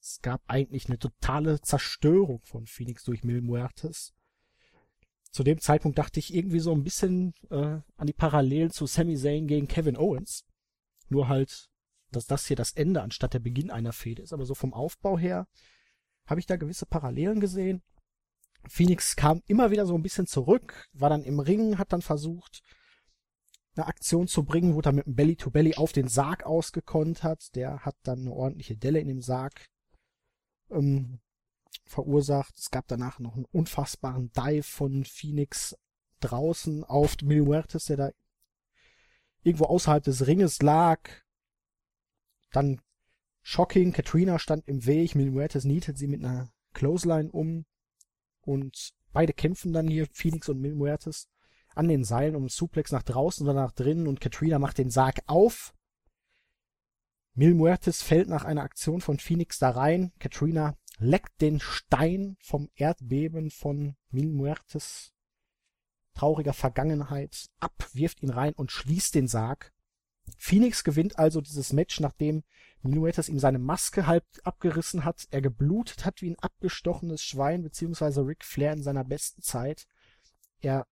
[0.00, 4.15] Es gab eigentlich eine totale Zerstörung von Phoenix durch Mil Muertes.
[5.36, 9.18] Zu dem Zeitpunkt dachte ich irgendwie so ein bisschen äh, an die Parallelen zu Sami
[9.18, 10.46] Zayn gegen Kevin Owens.
[11.10, 11.68] Nur halt,
[12.10, 14.32] dass das hier das Ende anstatt der Beginn einer Fehde ist.
[14.32, 15.46] Aber so vom Aufbau her
[16.24, 17.82] habe ich da gewisse Parallelen gesehen.
[18.66, 22.62] Phoenix kam immer wieder so ein bisschen zurück, war dann im Ring, hat dann versucht,
[23.76, 27.54] eine Aktion zu bringen, wurde dann mit dem Belly-to-Belly -Belly auf den Sarg ausgekontert.
[27.56, 29.66] Der hat dann eine ordentliche Delle in dem Sarg
[30.70, 31.20] ähm,
[31.86, 32.56] verursacht.
[32.56, 35.76] Es gab danach noch einen unfassbaren Dive von Phoenix
[36.20, 38.10] draußen auf Mil Muertes, der da
[39.42, 41.00] irgendwo außerhalb des Ringes lag.
[42.52, 42.80] Dann
[43.42, 47.64] Shocking, Katrina stand im Weg, Mil Muertes nietet sie mit einer Clothesline um.
[48.40, 51.28] Und beide kämpfen dann hier, Phoenix und Mil Muertes,
[51.74, 55.20] an den Seilen um Suplex nach draußen oder nach drinnen und Katrina macht den Sarg
[55.26, 55.74] auf.
[57.34, 60.12] Mil Muertes fällt nach einer Aktion von Phoenix da rein.
[60.18, 65.12] Katrina leckt den Stein vom Erdbeben von Mil Muertes
[66.14, 69.72] trauriger Vergangenheit ab, wirft ihn rein und schließt den Sarg.
[70.38, 72.42] Phoenix gewinnt also dieses Match, nachdem
[72.82, 78.26] Minuetas ihm seine Maske halb abgerissen hat, er geblutet hat wie ein abgestochenes Schwein, beziehungsweise
[78.26, 79.86] Ric Flair in seiner besten Zeit.
[80.60, 80.86] Er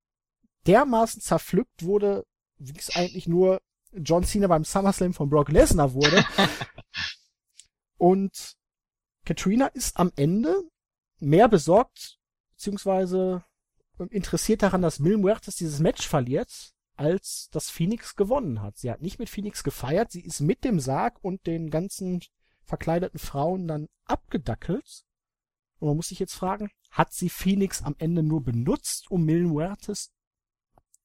[0.67, 2.27] dermaßen zerpflückt wurde,
[2.59, 3.61] wie es eigentlich nur
[3.93, 6.25] John Cena beim SummerSlam von Brock Lesnar wurde.
[7.97, 8.57] Und
[9.25, 10.63] Katrina ist am Ende
[11.19, 12.19] mehr besorgt,
[12.53, 13.45] beziehungsweise
[14.11, 18.79] interessiert daran, dass Mil Muertes dieses Match verliert, als dass Phoenix gewonnen hat.
[18.79, 22.21] Sie hat nicht mit Phoenix gefeiert, sie ist mit dem Sarg und den ganzen
[22.65, 25.05] verkleideten Frauen dann abgedackelt.
[25.79, 29.45] Und man muss sich jetzt fragen, hat sie Phoenix am Ende nur benutzt, um Mil
[29.45, 30.13] Muertes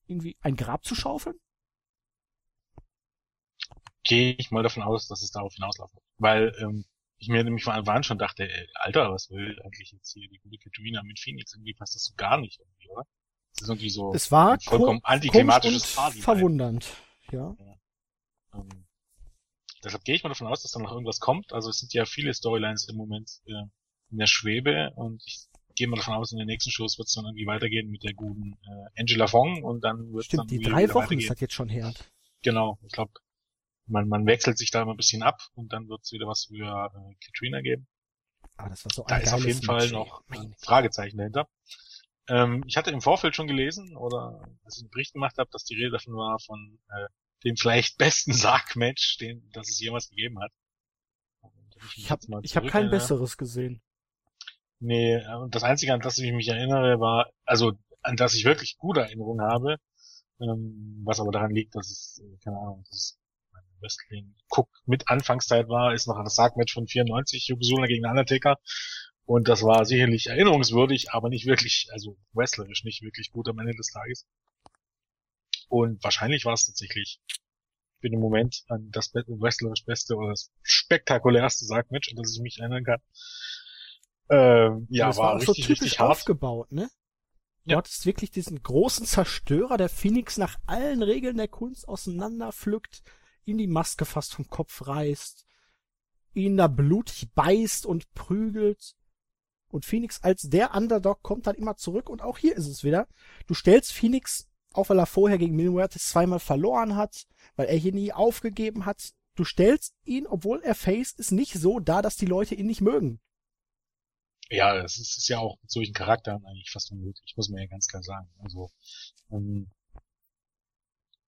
[0.08, 1.40] irgendwie ein Grab zu schaufeln?
[4.04, 6.06] Gehe ich mal davon aus, dass es darauf hinauslaufen wird.
[6.18, 6.86] Weil ähm,
[7.20, 10.28] ich mir nämlich von Anfang an schon dachte, ey, Alter, was will eigentlich jetzt hier
[10.30, 11.54] die gute Katrina mit Phoenix?
[11.54, 13.06] Irgendwie passt das so gar nicht irgendwie, oder?
[13.54, 16.22] Das ist irgendwie so es war vollkommen antiklimatisches Party.
[16.22, 16.88] Verwundernd,
[17.32, 17.56] ja.
[17.60, 17.76] ja.
[18.54, 18.86] Ähm,
[19.84, 21.52] deshalb gehe ich mal davon aus, dass da noch irgendwas kommt.
[21.52, 23.66] Also es sind ja viele Storylines im Moment äh,
[24.12, 27.14] in der Schwebe und ich gehe mal davon aus, in den nächsten Shows wird es
[27.14, 30.60] dann irgendwie weitergehen mit der guten äh, Angela Fong und dann wird Stimmt, dann die
[30.60, 31.94] drei Wochen ist das jetzt schon her.
[32.44, 33.12] Genau, ich glaube,
[33.90, 36.46] man, man wechselt sich da immer ein bisschen ab und dann wird es wieder was
[36.46, 37.88] für äh, Katrina geben.
[38.58, 41.48] Ah, das war so da ist auf jeden Fall noch ein Fragezeichen dahinter.
[42.28, 45.64] Ähm, ich hatte im Vorfeld schon gelesen, oder als ich einen Bericht gemacht habe, dass
[45.64, 47.08] die Rede davon war von äh,
[47.44, 50.52] dem vielleicht besten Sargmatch, den das es jemals gegeben hat.
[51.96, 53.82] Ich, ich habe hab kein besseres gesehen.
[54.80, 58.78] Nee, äh, das Einzige, an das ich mich erinnere, war, also an das ich wirklich
[58.78, 59.78] gute Erinnerungen habe,
[60.40, 63.19] ähm, was aber daran liegt, dass es, äh, keine Ahnung, dass es
[63.82, 68.58] Wrestling Cook mit Anfangszeit war, ist noch das Sargmatch von 94, Yokozuna gegen Undertaker.
[69.26, 73.76] Und das war sicherlich erinnerungswürdig, aber nicht wirklich, also wrestlerisch nicht wirklich gut am Ende
[73.76, 74.28] des Tages.
[75.68, 77.20] Und wahrscheinlich war es tatsächlich
[78.02, 82.60] für den Moment an das wrestlerisch beste oder das spektakulärste Sargmatch, an das ich mich
[82.60, 83.00] erinnern kann.
[84.32, 86.90] Ähm, ja, das war, war richtig, so typisch aufgebaut, ne?
[87.66, 87.78] Du ja.
[87.78, 93.04] hattest wirklich diesen großen Zerstörer, der Phoenix nach allen Regeln der Kunst auseinanderpflückt,
[93.50, 95.46] ihm die Maske fast vom Kopf reißt,
[96.34, 98.96] ihn da blutig beißt und prügelt.
[99.70, 103.08] Und Phoenix als der Underdog kommt dann immer zurück und auch hier ist es wieder.
[103.48, 107.94] Du stellst Phoenix, auch weil er vorher gegen Mil zweimal verloren hat, weil er hier
[107.94, 112.26] nie aufgegeben hat, du stellst ihn, obwohl er Face ist, nicht so dar, dass die
[112.26, 113.20] Leute ihn nicht mögen.
[114.50, 117.68] Ja, es ist, ist, ja auch mit solchen Charakteren eigentlich fast unmöglich, muss man ja
[117.68, 118.28] ganz klar sagen.
[118.40, 118.72] Also
[119.32, 119.70] ähm,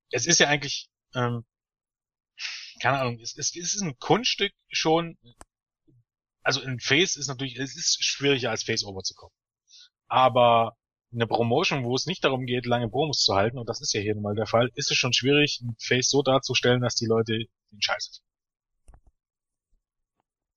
[0.09, 1.45] es ist ja eigentlich ähm,
[2.79, 5.17] keine Ahnung, es, es, es ist ein Kunststück schon,
[6.43, 9.33] also ein Face ist natürlich, es ist schwieriger als Face-Over zu kommen.
[10.07, 10.77] Aber
[11.13, 14.01] eine Promotion, wo es nicht darum geht, lange Promos zu halten, und das ist ja
[14.01, 17.37] hier mal der Fall, ist es schon schwierig, ein Face so darzustellen, dass die Leute
[17.71, 18.31] den Scheiße finden.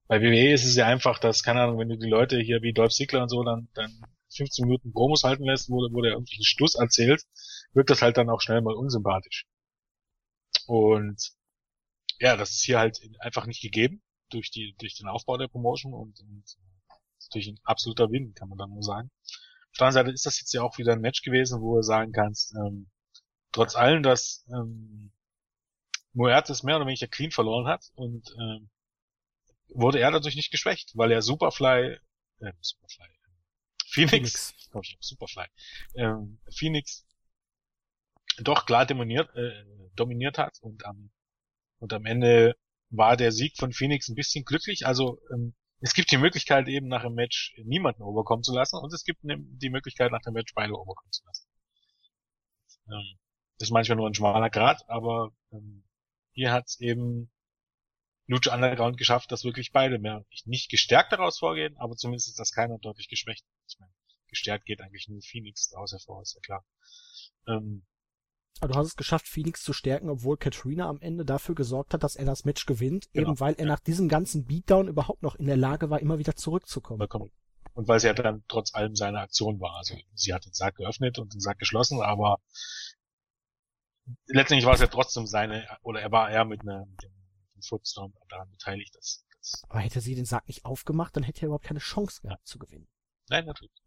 [0.07, 2.72] Bei WWE ist es ja einfach, dass, keine Ahnung, wenn du die Leute hier wie
[2.72, 3.90] Dolph Ziggler und so dann, dann
[4.37, 7.22] 15 Minuten Promos halten lässt, wo, wo der irgendwie einen Schluss erzählt,
[7.72, 9.46] wirkt das halt dann auch schnell mal unsympathisch.
[10.66, 11.33] Und
[12.18, 15.92] ja, das ist hier halt einfach nicht gegeben durch die durch den Aufbau der Promotion
[15.94, 16.44] und, und
[17.33, 19.11] durch ein absoluter Win, kann man dann nur sagen.
[19.72, 21.83] Auf der anderen Seite ist das jetzt ja auch wieder ein Match gewesen, wo du
[21.83, 22.90] sagen kannst, ähm,
[23.53, 25.12] trotz allem, dass ähm,
[26.12, 28.70] Muertes mehr oder weniger clean verloren hat und ähm,
[29.68, 31.98] wurde er dadurch nicht geschwächt, weil er Superfly,
[32.40, 33.09] äh, Superfly,
[33.87, 34.70] Phoenix, Phoenix.
[34.72, 35.46] Oh, Superfly,
[35.96, 37.07] ähm, Phoenix
[38.38, 41.11] doch klar dominiert, äh, dominiert hat und am,
[41.85, 42.57] und am Ende
[42.88, 44.87] war der Sieg von Phoenix ein bisschen glücklich.
[44.87, 48.90] Also ähm, es gibt die Möglichkeit eben nach dem Match niemanden overkommen zu lassen und
[48.94, 51.47] es gibt ne, die Möglichkeit nach dem Match beide overkommen zu lassen.
[52.88, 53.18] Ähm,
[53.59, 55.85] das ist manchmal nur ein schmaler Grad, aber ähm,
[56.33, 57.31] hier hat es eben
[58.27, 62.79] Lucha Underground geschafft, dass wirklich beide mehr nicht gestärkt daraus vorgehen, aber zumindest dass keiner
[62.79, 63.44] deutlich geschwächt.
[63.68, 63.92] Ich meine,
[64.29, 66.64] gestärkt geht eigentlich nur Phoenix daraus hervor, ist ja klar.
[67.47, 67.85] Ähm,
[68.61, 72.03] aber du hast es geschafft, Phoenix zu stärken, obwohl Katrina am Ende dafür gesorgt hat,
[72.03, 73.31] dass er das Match gewinnt, genau.
[73.31, 73.73] eben weil er ja.
[73.73, 77.07] nach diesem ganzen Beatdown überhaupt noch in der Lage war, immer wieder zurückzukommen.
[77.75, 79.77] Und weil sie ja dann trotz allem seine Aktion war.
[79.77, 82.38] Also sie hat den Sack geöffnet und den Sack geschlossen, aber
[84.27, 87.11] letztendlich war es ja trotzdem seine, oder er war eher mit, einer, mit dem,
[87.67, 88.95] Footstorm daran beteiligt.
[88.95, 92.21] Dass, dass aber hätte sie den Sack nicht aufgemacht, dann hätte er überhaupt keine Chance
[92.21, 92.87] gehabt zu gewinnen.
[93.31, 93.83] Nein, natürlich.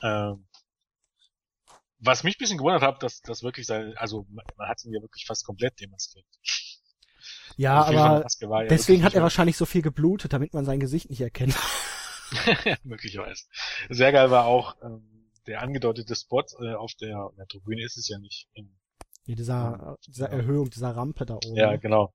[0.00, 0.46] Ähm,
[1.98, 5.02] was mich ein bisschen gewundert hat, dass das wirklich sein, also man hat ihn ja
[5.02, 6.26] wirklich fast komplett demaskiert.
[7.56, 11.10] Ja, also aber ja deswegen hat er wahrscheinlich so viel geblutet, damit man sein Gesicht
[11.10, 11.54] nicht erkennt.
[12.84, 13.44] Möglicherweise.
[13.88, 18.08] Sehr geil war auch ähm, der angedeutete Spot äh, auf der, der Tribüne ist es
[18.08, 18.48] ja nicht.
[18.52, 18.78] In,
[19.24, 21.56] ja, dieser, dieser Erhöhung, dieser Rampe da oben.
[21.56, 22.12] Ja, genau.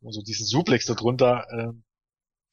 [0.00, 1.84] Und so diesen Suplex da drunter, ähm,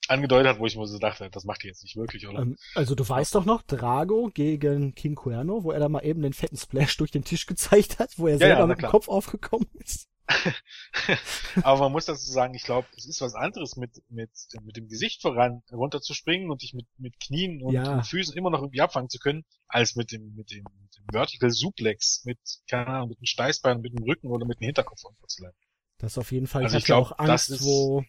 [0.08, 2.40] angedeutet hat, wo ich mir so dachte, das macht die jetzt nicht wirklich, oder?
[2.40, 6.22] Ähm, also du weißt doch noch, Drago gegen King Cuerno, wo er da mal eben
[6.22, 8.90] den fetten Splash durch den Tisch gezeigt hat, wo er ja, selber ja, mit dem
[8.90, 10.10] Kopf aufgekommen ist.
[11.64, 14.32] Aber man muss dazu sagen, ich glaube, es ist was anderes, mit, mit,
[14.64, 17.96] mit dem Gesicht voran runterzuspringen und dich mit, mit Knien und, ja.
[17.96, 21.06] und Füßen immer noch irgendwie abfangen zu können, als mit dem, mit dem, mit dem
[21.12, 22.40] Vertical Suplex, mit,
[22.70, 25.60] keine Ahnung, mit dem Steißbein, mit dem Rücken oder mit dem Hinterkopf runterzulaufen.
[25.98, 28.04] Das ist auf jeden Fall, also ich, ich glaube, auch Angst, wo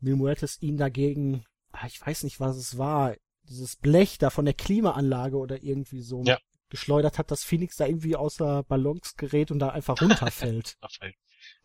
[0.00, 4.54] Muertes ihn dagegen, ah, ich weiß nicht, was es war, dieses Blech da von der
[4.54, 6.38] Klimaanlage oder irgendwie so ja.
[6.68, 10.76] geschleudert hat, dass Phoenix da irgendwie außer Ballons gerät und da einfach runterfällt.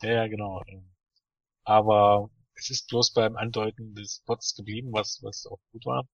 [0.02, 0.64] ja, ja, genau.
[1.64, 6.08] Aber es ist bloß beim Andeuten des Spots geblieben, was, was auch gut war.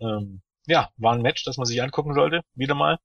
[0.00, 2.98] Ähm, ja, war ein Match, das man sich angucken sollte, wieder mal.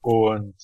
[0.00, 0.56] Und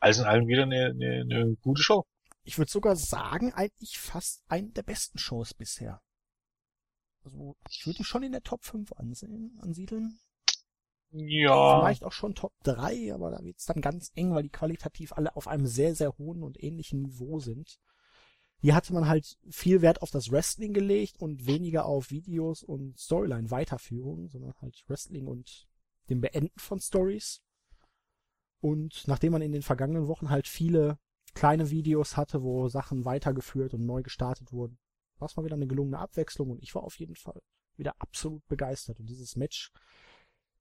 [0.00, 2.06] alles in allem wieder eine, eine, eine gute Show
[2.48, 6.00] ich würde sogar sagen, eigentlich fast eine der besten Shows bisher.
[7.22, 10.18] Also ich würde die schon in der Top 5 ansehen, ansiedeln.
[11.10, 11.78] Ja.
[11.78, 15.36] Vielleicht auch schon Top 3, aber da wird's dann ganz eng, weil die qualitativ alle
[15.36, 17.78] auf einem sehr, sehr hohen und ähnlichen Niveau sind.
[18.60, 22.98] Hier hatte man halt viel Wert auf das Wrestling gelegt und weniger auf Videos und
[22.98, 25.68] Storyline-Weiterführung, sondern halt Wrestling und
[26.08, 27.42] dem Beenden von Stories.
[28.60, 30.98] Und nachdem man in den vergangenen Wochen halt viele
[31.34, 34.78] kleine Videos hatte, wo Sachen weitergeführt und neu gestartet wurden.
[35.18, 37.40] War es mal wieder eine gelungene Abwechslung und ich war auf jeden Fall
[37.76, 39.00] wieder absolut begeistert.
[39.00, 39.72] Und dieses Match,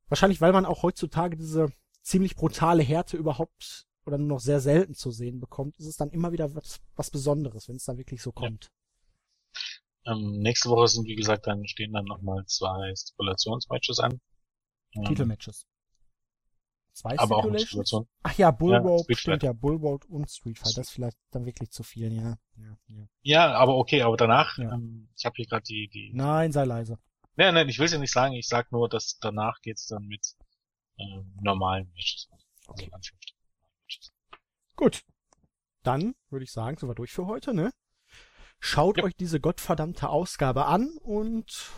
[0.08, 4.94] wahrscheinlich weil man auch heutzutage diese ziemlich brutale Härte überhaupt oder nur noch sehr selten
[4.94, 8.22] zu sehen bekommt, ist es dann immer wieder was, was Besonderes, wenn es da wirklich
[8.22, 8.70] so kommt.
[10.06, 10.14] Ja.
[10.14, 14.22] Ähm, nächste Woche sind, wie gesagt, dann stehen dann nochmal zwei Stipulationsmatches an.
[15.06, 15.68] Titelmatches.
[16.98, 20.94] Zwei aber auch Ach ja, Bullrope, ja, stimmt ja, Bullrope und Street Fighter, das ist
[20.94, 22.40] vielleicht dann wirklich zu viel, ja.
[22.56, 23.08] Ja, ja.
[23.22, 24.74] ja aber okay, aber danach, ja.
[24.74, 26.12] ähm, ich habe hier gerade die, die...
[26.16, 26.98] Nein, sei leise.
[27.36, 30.26] Nein, nein, ich will ja nicht sagen, ich sag nur, dass danach geht's dann mit
[30.98, 32.30] ähm, normalen Matches.
[32.66, 32.90] Okay.
[32.92, 33.12] Also
[34.76, 35.04] Gut.
[35.84, 37.72] Dann würde ich sagen, sind wir durch für heute, ne?
[38.60, 39.04] Schaut ja.
[39.04, 41.70] euch diese gottverdammte Ausgabe an und...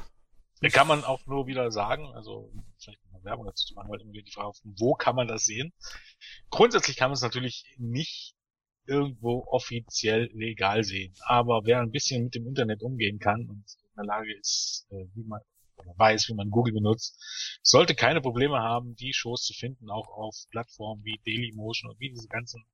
[0.71, 4.32] Kann man auch nur wieder sagen, also vielleicht Werbung dazu zu machen, weil irgendwie die
[4.32, 5.73] Frage, wo kann man das sehen?
[6.49, 8.36] Grundsätzlich kann man es natürlich nicht
[8.86, 11.13] irgendwo offiziell legal sehen.
[11.21, 15.05] Aber wer ein bisschen mit dem Internet umgehen kann und in der Lage ist, äh,
[15.13, 15.41] wie man
[15.79, 17.17] oder weiß, wie man Google benutzt,
[17.62, 22.10] sollte keine Probleme haben, die Shows zu finden, auch auf Plattformen wie Dailymotion und wie
[22.10, 22.65] diese ganzen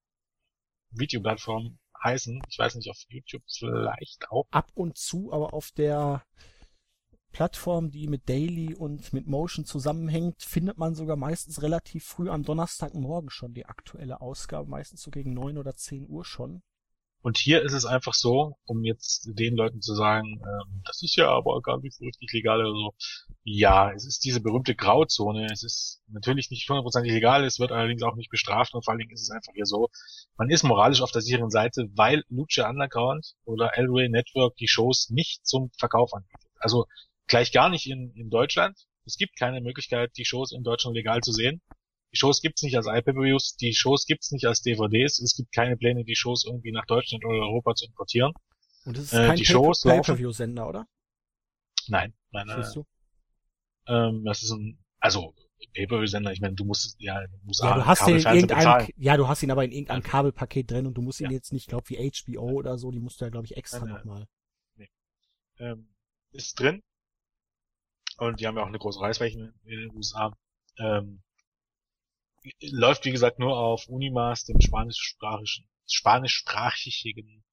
[0.91, 2.41] Videoplattformen heißen.
[2.49, 4.45] Ich weiß nicht, auf YouTube vielleicht auch.
[4.51, 6.25] Ab und zu, aber auf der
[7.35, 12.43] Plattform, die mit Daily und mit Motion zusammenhängt, findet man sogar meistens relativ früh am
[12.43, 16.61] Donnerstagmorgen schon die aktuelle Ausgabe, meistens so gegen neun oder zehn Uhr schon.
[17.21, 21.17] Und hier ist es einfach so, um jetzt den Leuten zu sagen, ähm, das ist
[21.17, 22.93] ja aber gar nicht so richtig legal oder so.
[23.43, 25.47] Ja, es ist diese berühmte Grauzone.
[25.51, 28.99] Es ist natürlich nicht hundertprozentig legal, es wird allerdings auch nicht bestraft und vor allen
[28.99, 29.89] Dingen ist es einfach hier so,
[30.37, 35.09] man ist moralisch auf der sicheren Seite, weil Lucha Underground oder Elway Network die Shows
[35.09, 36.49] nicht zum Verkauf anbietet.
[36.59, 36.85] Also
[37.27, 38.77] Gleich gar nicht in, in Deutschland.
[39.05, 41.61] Es gibt keine Möglichkeit, die Shows in Deutschland legal zu sehen.
[42.11, 45.19] Die Shows gibt's nicht als iPad-Reviews, die Shows gibt's nicht als DVDs.
[45.19, 48.31] Es gibt keine Pläne, die Shows irgendwie nach Deutschland oder Europa zu importieren.
[48.85, 50.87] Und es ist Äh, kein die Pay- Shows laufen- Pay-Per-View-Sender, oder?
[51.87, 52.63] Nein, nein, nein.
[52.63, 52.85] Siehst du?
[53.87, 55.33] Ähm, das ist ein, also
[55.73, 58.87] Pay-Per-View-Sender, ich meine, du musst ja in den USA Ja, du hast ihn in irgendeinem,
[58.97, 60.03] ja, du hast ihn aber in irgendeinem.
[60.03, 61.31] Kabelpaket drin und du musst ihn Ja.
[61.31, 64.27] jetzt nicht, glaub wie HBO oder so, die musst du ja, glaube ich, extra nochmal.
[65.59, 65.87] ähm,
[66.31, 66.81] ist drin.
[68.17, 70.31] Und die haben ja auch eine große Reichweite in den USA.
[70.77, 71.21] Ähm,
[72.61, 77.43] läuft, wie gesagt, nur auf Unimas, dem spanischsprachigen, spanischsprachigen,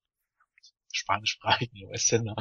[0.92, 2.36] spanischsprachigen US-Sender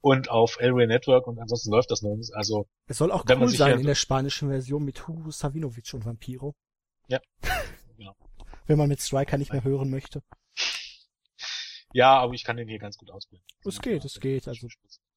[0.00, 2.32] und auf Elway Network und ansonsten läuft das nirgends.
[2.32, 6.04] Also, Es soll auch cool sein ja- in der spanischen Version mit Hugo Savinovic und
[6.04, 6.54] Vampiro.
[7.08, 7.20] Ja.
[7.98, 8.14] Genau.
[8.66, 10.22] Wenn man mit Striker nicht mehr hören möchte.
[11.94, 13.46] ja, aber ich kann den hier ganz gut ausbilden.
[13.64, 14.68] Es geht, es geht, also-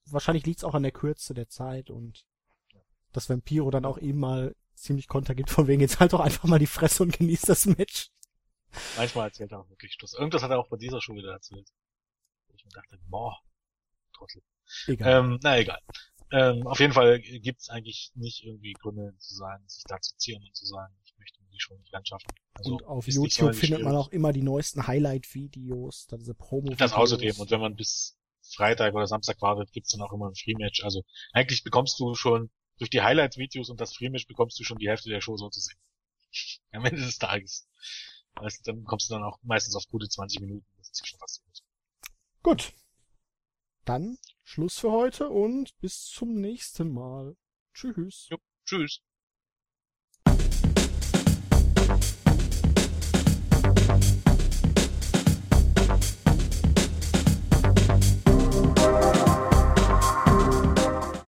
[0.05, 2.26] Wahrscheinlich liegt's auch an der Kürze der Zeit und
[3.20, 6.45] dass Vampiro dann auch eben mal ziemlich Konter gibt, von wegen jetzt halt doch einfach
[6.45, 8.11] mal die Fresse und genießt das Match.
[8.95, 10.13] Manchmal erzählt er auch wirklich Schluss.
[10.13, 11.67] Irgendwas hat er auch bei dieser Show wieder erzählt.
[12.55, 13.38] Ich dachte, boah,
[14.13, 14.41] Trottel.
[14.88, 15.26] Egal.
[15.26, 15.80] Ähm, na egal.
[16.32, 20.43] Ähm, auf jeden Fall gibt's eigentlich nicht irgendwie Gründe zu sagen, sich da zu zieren
[20.43, 22.28] und zu sagen, ich möchte die Show nicht ganz schaffen.
[22.53, 26.93] Also, und auf YouTube findet man auch immer die neuesten Highlight-Videos, dann diese promo Das
[26.93, 27.36] außerdem.
[27.38, 28.17] Und wenn man bis
[28.55, 30.84] Freitag oder Samstag wartet, gibt's dann auch immer ein Free-Match.
[30.84, 31.03] Also
[31.34, 32.49] eigentlich bekommst du schon
[32.80, 35.59] durch die Highlight-Videos und das Free-Match bekommst du schon die Hälfte der Show so zu
[35.59, 35.80] sehen.
[36.71, 37.67] Am Ende des Tages.
[38.36, 40.65] Weißt, du, dann kommst du dann auch meistens auf gute 20 Minuten.
[40.77, 41.59] Das ist ja schon fast gut.
[42.41, 42.73] Gut.
[43.86, 47.36] Dann Schluss für heute und bis zum nächsten Mal.
[47.73, 48.27] Tschüss.
[48.30, 49.01] Jo, tschüss.